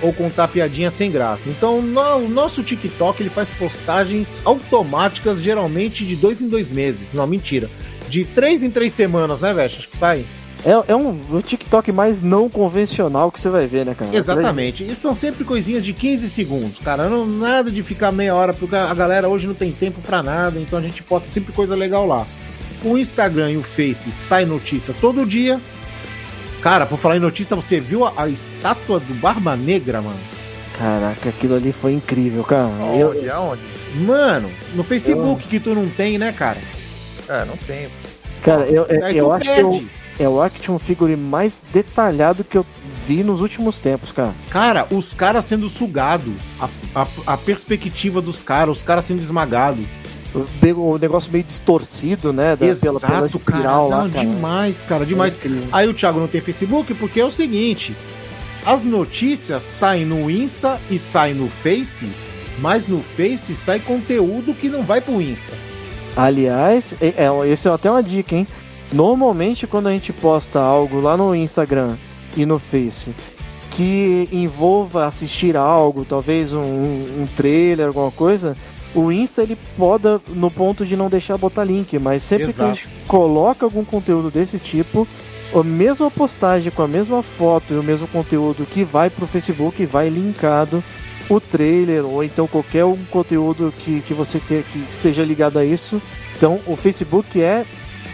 [0.02, 1.50] ou contar piadinha sem graça.
[1.50, 7.14] Então, no- o nosso TikTok ele faz postagens automáticas, geralmente de dois em dois meses.
[7.14, 7.70] Não, mentira.
[8.10, 9.80] De três em três semanas, né, Veste?
[9.80, 10.24] Acho que sai.
[10.68, 14.14] É, é um o TikTok mais não convencional que você vai ver, né, cara?
[14.14, 14.84] Exatamente.
[14.86, 17.08] E são sempre coisinhas de 15 segundos, cara.
[17.08, 20.60] Não, nada de ficar meia hora, porque a galera hoje não tem tempo pra nada,
[20.60, 22.28] então a gente posta sempre coisa legal lá.
[22.84, 25.60] O Instagram e o Face sai notícia todo dia.
[26.62, 30.20] Cara, por falar em notícia, você viu a, a estátua do Barba Negra, mano?
[30.78, 32.70] Caraca, aquilo ali foi incrível, cara.
[32.94, 33.30] Eu, Onde?
[33.30, 33.62] Aonde?
[33.96, 36.60] Mano, no Facebook que tu não tem, né, cara?
[37.30, 37.90] É, não tenho.
[38.42, 39.84] cara, eu, eu, eu acho que eu.
[40.20, 42.66] É o action figure mais detalhado que eu
[43.06, 44.34] vi nos últimos tempos, cara.
[44.50, 49.86] Cara, os caras sendo sugados, a, a, a perspectiva dos caras, os caras sendo esmagados.
[50.76, 52.56] O negócio meio distorcido, né?
[52.56, 54.02] Da, pela, pela espiral cara.
[54.02, 54.26] lá, Não, cara.
[54.26, 55.36] demais, cara, demais.
[55.38, 55.50] É.
[55.72, 57.96] Aí o Thiago não tem Facebook porque é o seguinte:
[58.66, 62.08] as notícias saem no Insta e saem no Face,
[62.60, 65.54] mas no Face sai conteúdo que não vai pro Insta.
[66.16, 68.46] Aliás, é, é, esse é até uma dica, hein?
[68.92, 71.96] Normalmente, quando a gente posta algo lá no Instagram
[72.36, 73.14] e no Face
[73.70, 78.58] que envolva assistir algo, talvez um, um trailer, alguma coisa,
[78.96, 82.72] o Insta ele poda no ponto de não deixar botar link, mas sempre Exato.
[82.72, 85.08] que a gente coloca algum conteúdo desse tipo,
[85.54, 89.86] a mesma postagem com a mesma foto e o mesmo conteúdo que vai pro Facebook
[89.86, 90.84] vai linkado
[91.30, 95.66] o trailer ou então qualquer um conteúdo que, que você quer que esteja ligado a
[95.66, 96.02] isso.
[96.36, 97.66] Então o Facebook é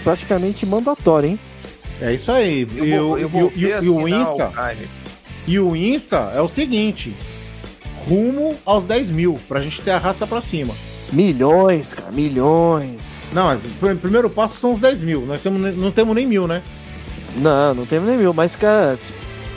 [0.04, 1.39] praticamente mandatório, hein?
[2.01, 2.68] É isso aí.
[2.76, 4.51] Eu, E o- vou, eu e e a o- e Insta?
[5.47, 7.16] E o Insta é o seguinte:
[8.08, 10.74] rumo aos 10 mil, pra gente ter arrasta pra cima.
[11.12, 13.32] Milhões, cara, milhões.
[13.36, 15.26] Não, mas o primeiro passo são os 10 mil.
[15.26, 16.62] Nós temos, não temos nem mil, né?
[17.36, 18.97] Não, não temos nem mil, mas, cara,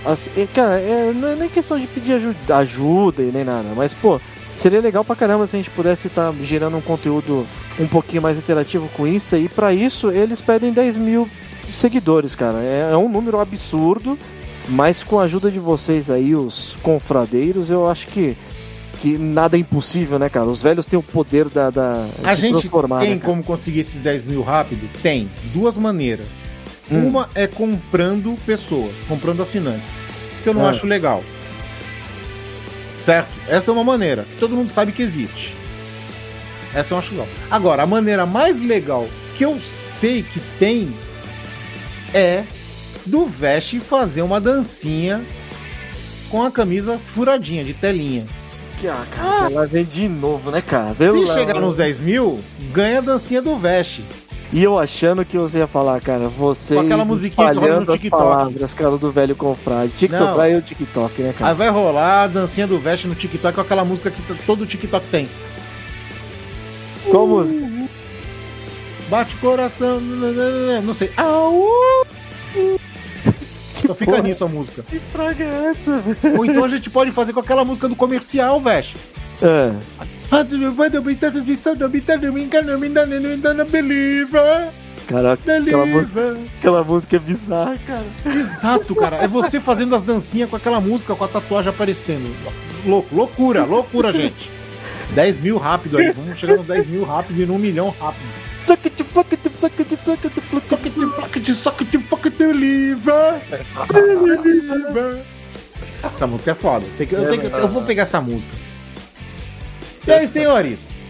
[0.05, 3.93] assim, cara, é, não é nem questão de pedir ajuda, ajuda e nem nada, mas,
[3.95, 4.21] pô,
[4.57, 7.47] seria legal pra caramba se a gente pudesse estar gerando um conteúdo
[7.79, 11.29] um pouquinho mais interativo com o Insta, e pra isso eles pedem 10 mil
[11.71, 12.59] seguidores, cara.
[12.59, 14.19] É, é um número absurdo,
[14.69, 18.37] mas com a ajuda de vocês aí, os confradeiros, eu acho que.
[18.99, 20.47] Que nada é impossível, né, cara?
[20.47, 21.69] Os velhos têm o poder da.
[21.69, 24.89] da A gente transformar, tem né, como conseguir esses 10 mil rápido?
[25.03, 25.31] Tem.
[25.53, 26.57] Duas maneiras.
[26.91, 27.09] Hum.
[27.09, 30.09] Uma é comprando pessoas, comprando assinantes.
[30.43, 30.71] Que eu não Ah.
[30.71, 31.23] acho legal.
[33.07, 33.31] Certo?
[33.47, 35.55] Essa é uma maneira que todo mundo sabe que existe.
[36.75, 37.29] Essa eu acho legal.
[37.49, 40.93] Agora, a maneira mais legal que eu sei que tem
[42.13, 42.43] é
[43.07, 45.25] do Veste fazer uma dancinha
[46.29, 48.27] com a camisa furadinha, de telinha.
[48.77, 50.97] Que, ah, cara, ela vem de novo, né, cara?
[50.99, 52.41] Se chegar amor- nos 10 mil,
[52.73, 54.05] ganha a dancinha do Veste.
[54.57, 57.67] E eu achando que você ia falar, cara, você Com aquela musiquinha que rola no
[57.67, 58.23] espalhando as TikTok.
[58.23, 59.93] palavras, cara, do velho confrade.
[59.95, 60.27] Tinha que Não.
[60.29, 61.53] sobrar aí o TikTok, né, Aí cara?
[61.55, 65.29] vai rolar a dancinha do Veste no TikTok com aquela música que todo TikTok tem.
[67.11, 67.61] Qual música?
[69.11, 71.11] Bate o coração, não sei.
[71.19, 71.69] Au!
[73.87, 74.23] Só fica porra?
[74.23, 74.83] nisso a música.
[74.85, 76.39] Que praga é essa, velho?
[76.39, 78.97] Ou então a gente pode fazer com aquela música do comercial, Veste.
[79.43, 79.75] É.
[85.07, 85.85] Caraca, aquela,
[86.59, 88.07] aquela música é bizarra, cara.
[88.25, 89.17] Exato, cara.
[89.19, 92.35] É você fazendo as dancinhas com aquela música, com a tatuagem aparecendo.
[92.85, 94.51] Louco, loucura, loucura, gente.
[95.15, 96.13] 10 mil rápido aí.
[96.13, 98.27] Vamos chegar nos 10 mil rápido e no 1 milhão rápido.
[106.03, 106.85] Essa música é foda.
[106.99, 108.53] Eu, tenho eu vou pegar essa música.
[110.07, 111.07] E aí, senhores?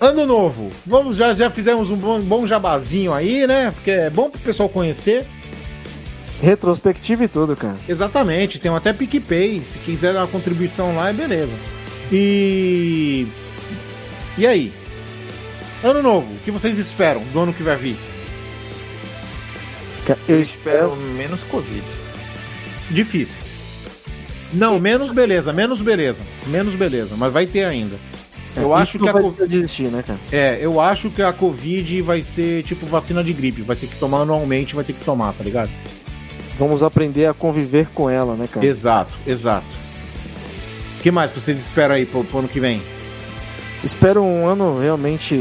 [0.00, 0.68] Ano novo.
[0.86, 3.70] Vamos, já, já fizemos um bom, bom jabazinho aí, né?
[3.70, 5.26] Porque é bom pro pessoal conhecer.
[6.42, 7.78] Retrospectiva e tudo, cara.
[7.88, 9.62] Exatamente, tem até PicPay.
[9.62, 11.56] Se quiser dar uma contribuição lá, é beleza.
[12.12, 13.26] E.
[14.36, 14.72] E aí?
[15.82, 17.96] Ano novo, o que vocês esperam do ano que vai vir?
[20.28, 20.40] Eu.
[20.40, 21.82] Espero menos Covid.
[22.90, 23.36] Difícil.
[24.52, 26.22] Não, menos beleza, menos beleza.
[26.46, 27.96] Menos beleza, mas vai ter ainda.
[28.56, 30.18] Eu Isso acho que a vai co- desistir, né, cara?
[30.32, 33.62] É, eu acho que a Covid vai ser tipo vacina de gripe.
[33.62, 35.70] Vai ter que tomar anualmente, vai ter que tomar, tá ligado?
[36.58, 38.64] Vamos aprender a conviver com ela, né, cara?
[38.64, 39.66] Exato, exato.
[40.98, 42.80] O que mais que vocês esperam aí pro, pro ano que vem?
[43.84, 45.36] Espero um ano realmente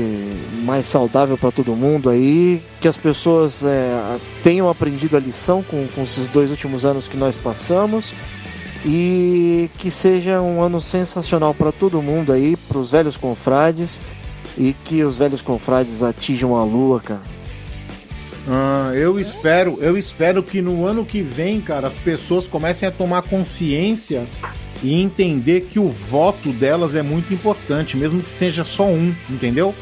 [0.66, 5.88] mais saudável para todo mundo aí, que as pessoas é, tenham aprendido a lição com,
[5.96, 8.14] com esses dois últimos anos que nós passamos
[8.86, 14.00] e que seja um ano sensacional para todo mundo aí, para os velhos confrades
[14.56, 17.36] e que os velhos confrades atinjam a lua, cara.
[18.48, 22.92] Ah, eu espero, eu espero que no ano que vem, cara, as pessoas comecem a
[22.92, 24.28] tomar consciência
[24.84, 29.74] e entender que o voto delas é muito importante, mesmo que seja só um, entendeu?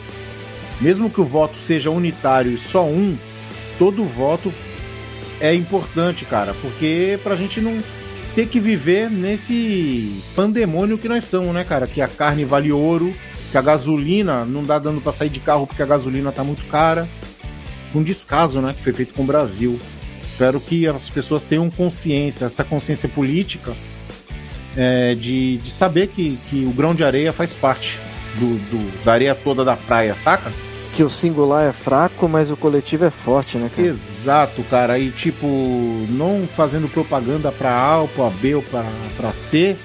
[0.80, 3.18] Mesmo que o voto seja unitário e só um,
[3.78, 4.51] todo voto
[5.41, 7.84] é importante, cara, porque pra gente não
[8.36, 11.86] ter que viver nesse pandemônio que nós estamos, né, cara?
[11.88, 13.14] Que a carne vale ouro,
[13.52, 16.66] que a gasolina não dá dando pra sair de carro porque a gasolina tá muito
[16.66, 17.08] cara
[17.96, 19.80] um descaso, né, que foi feito com o Brasil.
[20.32, 23.72] Espero que as pessoas tenham consciência, essa consciência política,
[24.76, 28.00] é, de, de saber que, que o grão de areia faz parte
[28.40, 30.52] do, do- da areia toda da praia, saca?
[30.94, 33.88] Que o singular é fraco, mas o coletivo é forte, né, cara?
[33.88, 35.00] Exato, cara.
[35.00, 35.48] E tipo,
[36.10, 38.86] não fazendo propaganda pra A ou pra B ou pra,
[39.18, 39.76] pra C,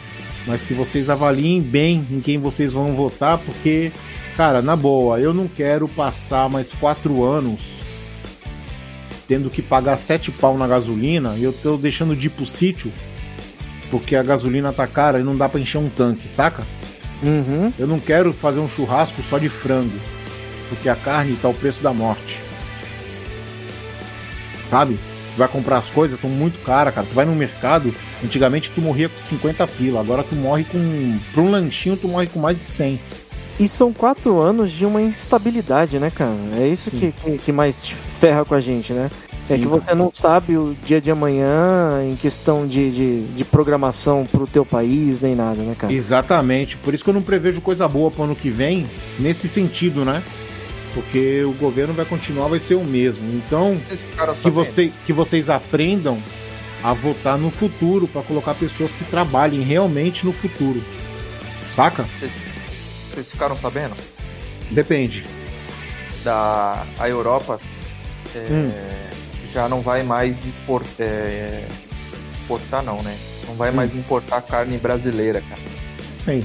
[0.47, 3.91] mas que vocês avaliem bem em quem vocês vão votar, porque,
[4.37, 7.81] cara, na boa, eu não quero passar mais quatro anos
[9.27, 12.91] tendo que pagar sete pau na gasolina e eu tô deixando de ir pro sítio
[13.91, 16.67] porque a gasolina tá cara e não dá pra encher um tanque, saca?
[17.23, 17.73] Uhum.
[17.79, 19.99] Eu não quero fazer um churrasco só de frango,
[20.69, 22.41] porque a carne tá o preço da morte.
[24.63, 24.99] Sabe?
[25.35, 27.07] Tu vai comprar as coisas, estão muito caras, cara.
[27.07, 31.19] Tu vai no mercado, antigamente tu morria com 50 pila, agora tu morre com.
[31.33, 33.01] Pra um lanchinho, tu morre com mais de 100.
[33.61, 36.35] E são quatro anos de uma instabilidade, né, cara?
[36.59, 39.11] É isso que, que, que mais te ferra com a gente, né?
[39.43, 39.81] É Sim, que cara.
[39.81, 44.65] você não sabe o dia de amanhã em questão de, de, de programação pro teu
[44.65, 45.93] país, nem nada, né, cara?
[45.93, 46.77] Exatamente.
[46.77, 48.87] Por isso que eu não prevejo coisa boa pro ano que vem,
[49.19, 50.23] nesse sentido, né?
[50.99, 53.25] Porque o governo vai continuar, vai ser o mesmo.
[53.33, 53.81] Então,
[54.17, 56.21] cara que, você, que vocês aprendam
[56.83, 60.83] a votar no futuro para colocar pessoas que trabalhem realmente no futuro.
[61.69, 62.05] Saca?
[63.13, 63.95] Vocês ficaram sabendo?
[64.73, 65.25] Depende.
[66.25, 67.61] Da a Europa
[68.35, 68.67] é, Hum.
[69.53, 71.69] já não vai mais expor, é,
[72.35, 73.17] exportar, não, né?
[73.47, 73.99] Não vai mais Hum.
[73.99, 75.61] importar carne brasileira, cara.
[76.27, 76.45] Aí.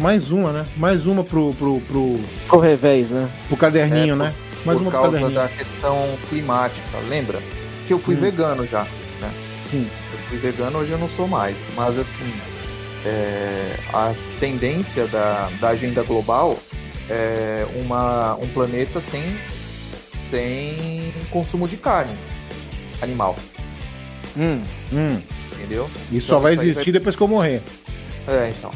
[0.00, 0.64] Mais uma, né?
[0.76, 3.28] Mais uma pro, pro, pro, Pro revés, né?
[3.48, 4.34] pro caderninho, É, por- né?
[4.64, 5.40] Mais por uma pro causa caderninho.
[5.40, 7.40] da questão climática, lembra?
[7.86, 8.20] Que eu fui Hum.
[8.20, 8.86] vegano já.
[9.62, 9.86] Sim.
[10.12, 11.54] Eu fui vegano, hoje eu não sou mais.
[11.76, 12.32] Mas assim,
[13.04, 16.56] é, a tendência da, da agenda global
[17.10, 19.36] é uma, um planeta sem,
[20.30, 22.16] sem consumo de carne
[23.02, 23.36] animal,
[24.36, 24.62] Hum.
[24.92, 25.20] Hum.
[25.52, 25.90] entendeu?
[26.10, 27.60] Isso só Então, vai isso aí existir depois que eu morrer.
[28.26, 28.70] É, então.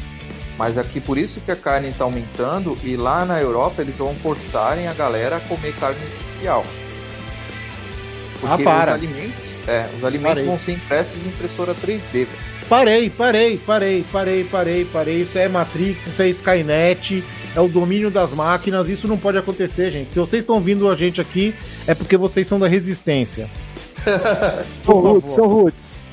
[0.57, 4.15] Mas aqui por isso que a carne está aumentando e lá na Europa eles vão
[4.15, 6.65] forçarem a galera a comer carne artificial.
[8.43, 8.95] Ah, para.
[8.95, 9.35] Os alimentos,
[9.67, 10.45] é, os alimentos Parei.
[10.45, 11.99] vão ser impressos em impressora 3D.
[12.11, 12.27] velho.
[12.69, 15.21] Parei, parei, parei, parei, parei, parei.
[15.21, 17.23] Isso é Matrix, isso é Skynet,
[17.55, 18.89] é o domínio das máquinas.
[18.89, 20.11] Isso não pode acontecer, gente.
[20.11, 21.53] Se vocês estão vindo a gente aqui,
[21.85, 23.49] é porque vocês são da resistência.
[24.85, 26.03] São roots, são roots.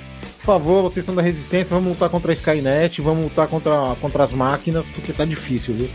[0.43, 1.73] Por favor, vocês são da resistência.
[1.73, 5.89] Vamos lutar contra a Skynet, vamos lutar contra, contra as máquinas, porque tá difícil, viu?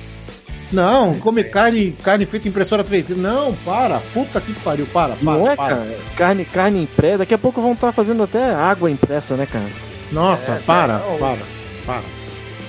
[0.72, 3.16] Não, comer carne, carne feita em impressora 3D.
[3.16, 4.00] Não, para.
[4.14, 4.86] Puta que pariu.
[4.86, 5.76] Para, para, Não é, para.
[5.76, 5.98] cara?
[6.16, 7.20] Carne, carne impressa.
[7.20, 9.68] Daqui a pouco vão estar fazendo até água impressa, né, cara?
[10.12, 11.18] Nossa, É, para, não.
[11.18, 11.40] para,
[11.86, 12.04] para.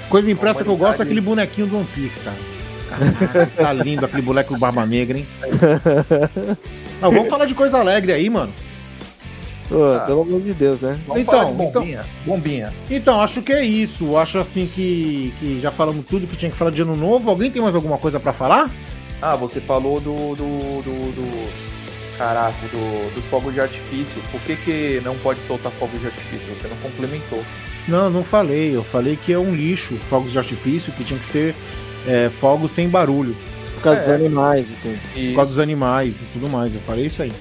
[0.09, 2.37] Coisa impressa que eu gosto é aquele bonequinho do One Piece, cara.
[2.89, 5.27] Caralho, tá lindo aquele boneco Barba Negra, hein?
[7.01, 8.53] Não, vamos falar de coisa alegre aí, mano.
[9.69, 10.01] Pô, Ah.
[10.01, 10.99] Pelo amor de Deus, né?
[11.07, 12.05] Vamos Então, falar de bombinha.
[12.25, 12.75] Bombinha.
[12.91, 14.17] Então, acho que é isso.
[14.17, 17.29] Acho assim que, que já falamos tudo que tinha que falar de ano novo.
[17.29, 18.71] Alguém tem mais alguma coisa pra falar?
[19.21, 20.15] Ah, você falou do.
[20.35, 20.83] do.
[20.83, 21.13] do.
[21.13, 21.69] do...
[22.17, 24.21] Caraca, do, dos fogos de artifício.
[24.33, 26.49] Por que, que não pode soltar fogos de artifício?
[26.61, 27.41] Você não complementou.
[27.87, 28.75] Não, não falei.
[28.75, 31.55] Eu falei que é um lixo fogos de artifício, que tinha que ser
[32.09, 33.37] é, fogos sem barulho.
[33.75, 34.15] Por causa dos É.
[34.17, 34.99] animais e tudo.
[35.15, 36.75] E Por causa dos animais e tudo mais.
[36.75, 37.33] Eu falei isso aí.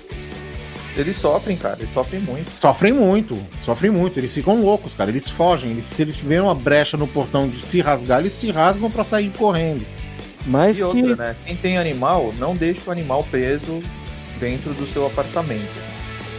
[1.02, 2.52] Eles sofrem, cara, eles sofrem muito.
[2.58, 4.20] Sofrem muito, sofrem muito.
[4.20, 5.10] Eles ficam loucos, cara.
[5.10, 5.72] Eles fogem.
[5.72, 9.04] Eles, se eles tiverem uma brecha no portão de se rasgar, eles se rasgam pra
[9.04, 9.86] sair correndo.
[10.46, 10.86] Mas E que.
[10.86, 11.36] outra, né?
[11.46, 13.84] Quem tem animal, não deixa o animal preso
[14.40, 15.88] dentro do seu apartamento.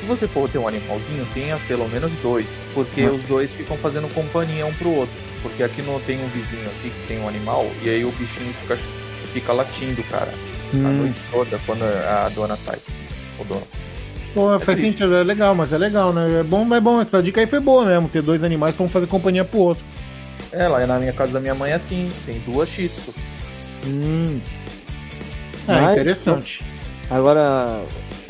[0.00, 3.10] Se você for ter um animalzinho, tenha pelo menos dois, porque Ah.
[3.12, 5.14] os dois ficam fazendo companhia um pro outro.
[5.42, 8.52] Porque aqui não tem um vizinho aqui que tem um animal, e aí o bichinho
[8.62, 8.78] fica,
[9.32, 10.32] fica latindo, cara,
[10.72, 10.80] a Hum.
[11.02, 12.78] noite toda quando a dona sai.
[13.38, 13.62] O dono.
[14.38, 14.82] Pô, faz triste.
[14.98, 16.38] sentido, é legal, mas é legal, né?
[16.38, 17.00] É bom, é bom.
[17.00, 18.08] Essa dica aí foi boa mesmo.
[18.08, 19.84] Ter dois animais pra um fazer companhia pro outro.
[20.52, 23.12] É, lá na minha casa da minha mãe é assim, tem duas shih tzu.
[23.84, 24.38] Hum.
[25.66, 26.64] É, Mas- interessante.
[27.10, 27.82] Agora,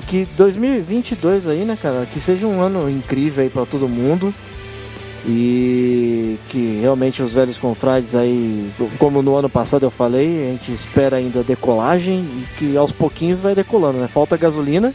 [0.07, 2.07] que 2022 aí, né, cara?
[2.11, 4.33] Que seja um ano incrível aí pra todo mundo.
[5.27, 10.73] E que realmente os velhos confrades aí, como no ano passado eu falei, a gente
[10.73, 14.09] espera ainda decolagem e que aos pouquinhos vai decolando, né?
[14.09, 14.95] Falta gasolina,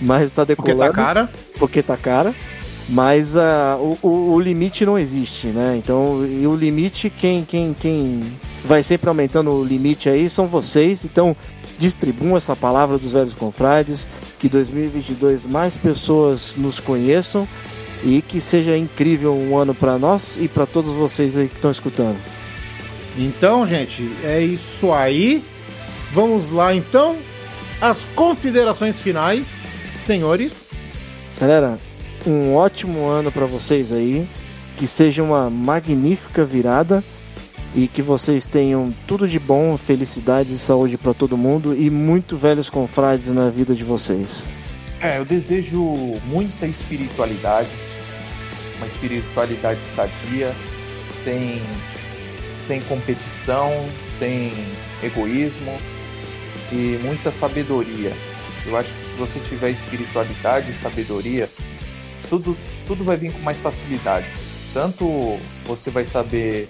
[0.00, 0.92] mas tá Porque decolando.
[0.92, 1.30] tá cara.
[1.58, 2.34] porque tá cara.
[2.90, 5.76] Mas o, o, o limite não existe, né?
[5.76, 8.22] Então, e o limite, quem, quem, quem
[8.64, 11.04] vai sempre aumentando o limite aí são vocês.
[11.04, 11.36] Então,
[11.78, 14.08] distribuam essa palavra dos velhos confrades.
[14.38, 17.46] Que 2022 mais pessoas nos conheçam
[18.02, 21.70] e que seja incrível um ano para nós e para todos vocês aí que estão
[21.70, 22.16] escutando.
[23.18, 25.44] Então, gente, é isso aí.
[26.12, 27.16] Vamos lá, então.
[27.80, 29.64] As considerações finais,
[30.00, 30.68] senhores.
[31.40, 31.78] Galera,
[32.26, 34.28] um ótimo ano para vocês aí.
[34.76, 37.02] Que seja uma magnífica virada
[37.74, 42.36] e que vocês tenham tudo de bom, felicidades e saúde para todo mundo e muito
[42.36, 44.50] velhos confrades na vida de vocês.
[45.00, 45.80] É, eu desejo
[46.26, 47.68] muita espiritualidade,
[48.78, 50.54] uma espiritualidade sadia,
[51.24, 51.60] sem,
[52.66, 53.70] sem competição,
[54.18, 54.52] sem
[55.02, 55.76] egoísmo
[56.72, 58.12] e muita sabedoria.
[58.66, 61.48] Eu acho que você tiver espiritualidade e sabedoria,
[62.28, 62.56] tudo,
[62.86, 64.26] tudo vai vir com mais facilidade.
[64.72, 66.68] Tanto você vai saber,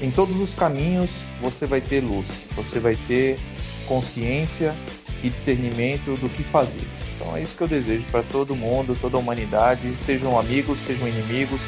[0.00, 3.38] em todos os caminhos, você vai ter luz, você vai ter
[3.86, 4.74] consciência
[5.22, 6.86] e discernimento do que fazer.
[7.16, 11.06] Então é isso que eu desejo para todo mundo, toda a humanidade, sejam amigos, sejam
[11.06, 11.60] inimigos,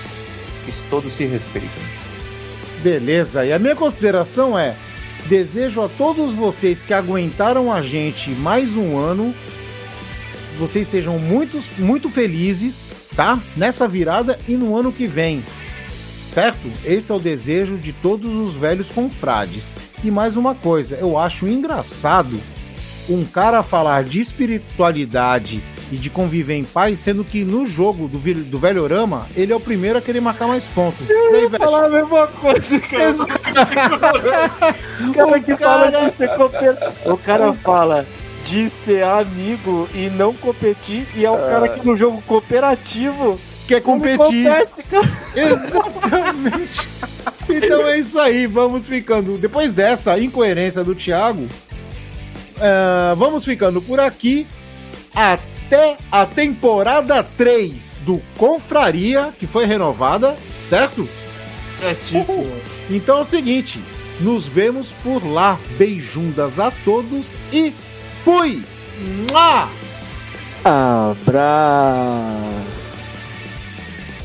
[0.65, 1.71] que todos se respeitem.
[2.83, 4.75] Beleza, e a minha consideração é:
[5.27, 9.35] desejo a todos vocês que aguentaram a gente mais um ano,
[10.59, 13.39] vocês sejam muitos, muito felizes, tá?
[13.57, 15.45] Nessa virada e no ano que vem.
[16.27, 16.71] Certo?
[16.85, 19.75] Esse é o desejo de todos os velhos confrades.
[20.03, 22.41] E mais uma coisa, eu acho engraçado
[23.09, 28.19] um cara falar de espiritualidade e de conviver em paz, sendo que no jogo do,
[28.19, 31.09] do Velhorama, ele é o primeiro a querer marcar mais pontos.
[31.09, 31.75] Isso aí, velho.
[31.75, 32.81] a mesma coisa,
[35.09, 36.77] O cara que fala de ser cooper...
[37.05, 38.07] O cara fala
[38.45, 43.81] de ser amigo e não competir, e é o cara que no jogo cooperativo Quer
[43.81, 44.19] competir.
[44.19, 45.11] compete.
[45.35, 46.89] Exatamente.
[47.49, 49.39] Então é isso aí, vamos ficando.
[49.39, 51.49] Depois dessa incoerência do Thiago,
[52.61, 54.47] ah, vamos ficando por aqui
[55.15, 60.37] até a temporada 3 do Confraria, que foi renovada,
[60.67, 61.09] certo?
[61.71, 62.53] Certíssimo.
[62.91, 63.83] Então é o seguinte,
[64.21, 65.59] nos vemos por lá.
[65.79, 67.73] Beijundas a todos e
[68.25, 68.63] fui!
[69.31, 69.69] Mua!
[71.85, 72.55] Abraço.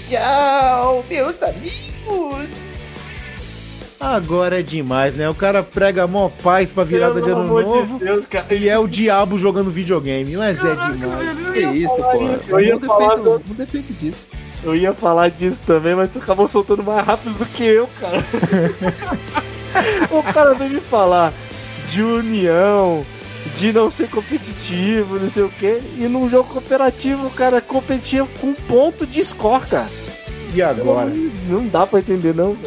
[0.09, 2.47] Tchau, meus amigos!
[3.99, 5.29] Agora é demais, né?
[5.29, 7.99] O cara prega mó paz pra virada de ano novo.
[7.99, 8.53] Deus, cara.
[8.55, 11.51] E é o diabo jogando videogame, mas é demais.
[11.51, 12.57] Que isso, pô?
[12.57, 13.39] Eu ia não, falar do-
[13.99, 14.27] disso.
[14.63, 18.17] Eu ia falar disso também, mas tu acabou soltando mais rápido do que eu, cara.
[20.11, 21.33] o cara veio me falar
[21.87, 23.05] de união,
[23.57, 25.81] de não ser competitivo, não sei o quê.
[25.97, 29.89] E num jogo cooperativo, o cara competia com ponto de score, cara.
[30.53, 31.11] E agora?
[31.47, 32.57] Não dá pra entender, não.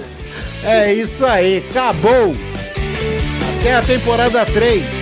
[0.64, 2.32] É isso aí, acabou!
[3.58, 5.01] Até a temporada 3.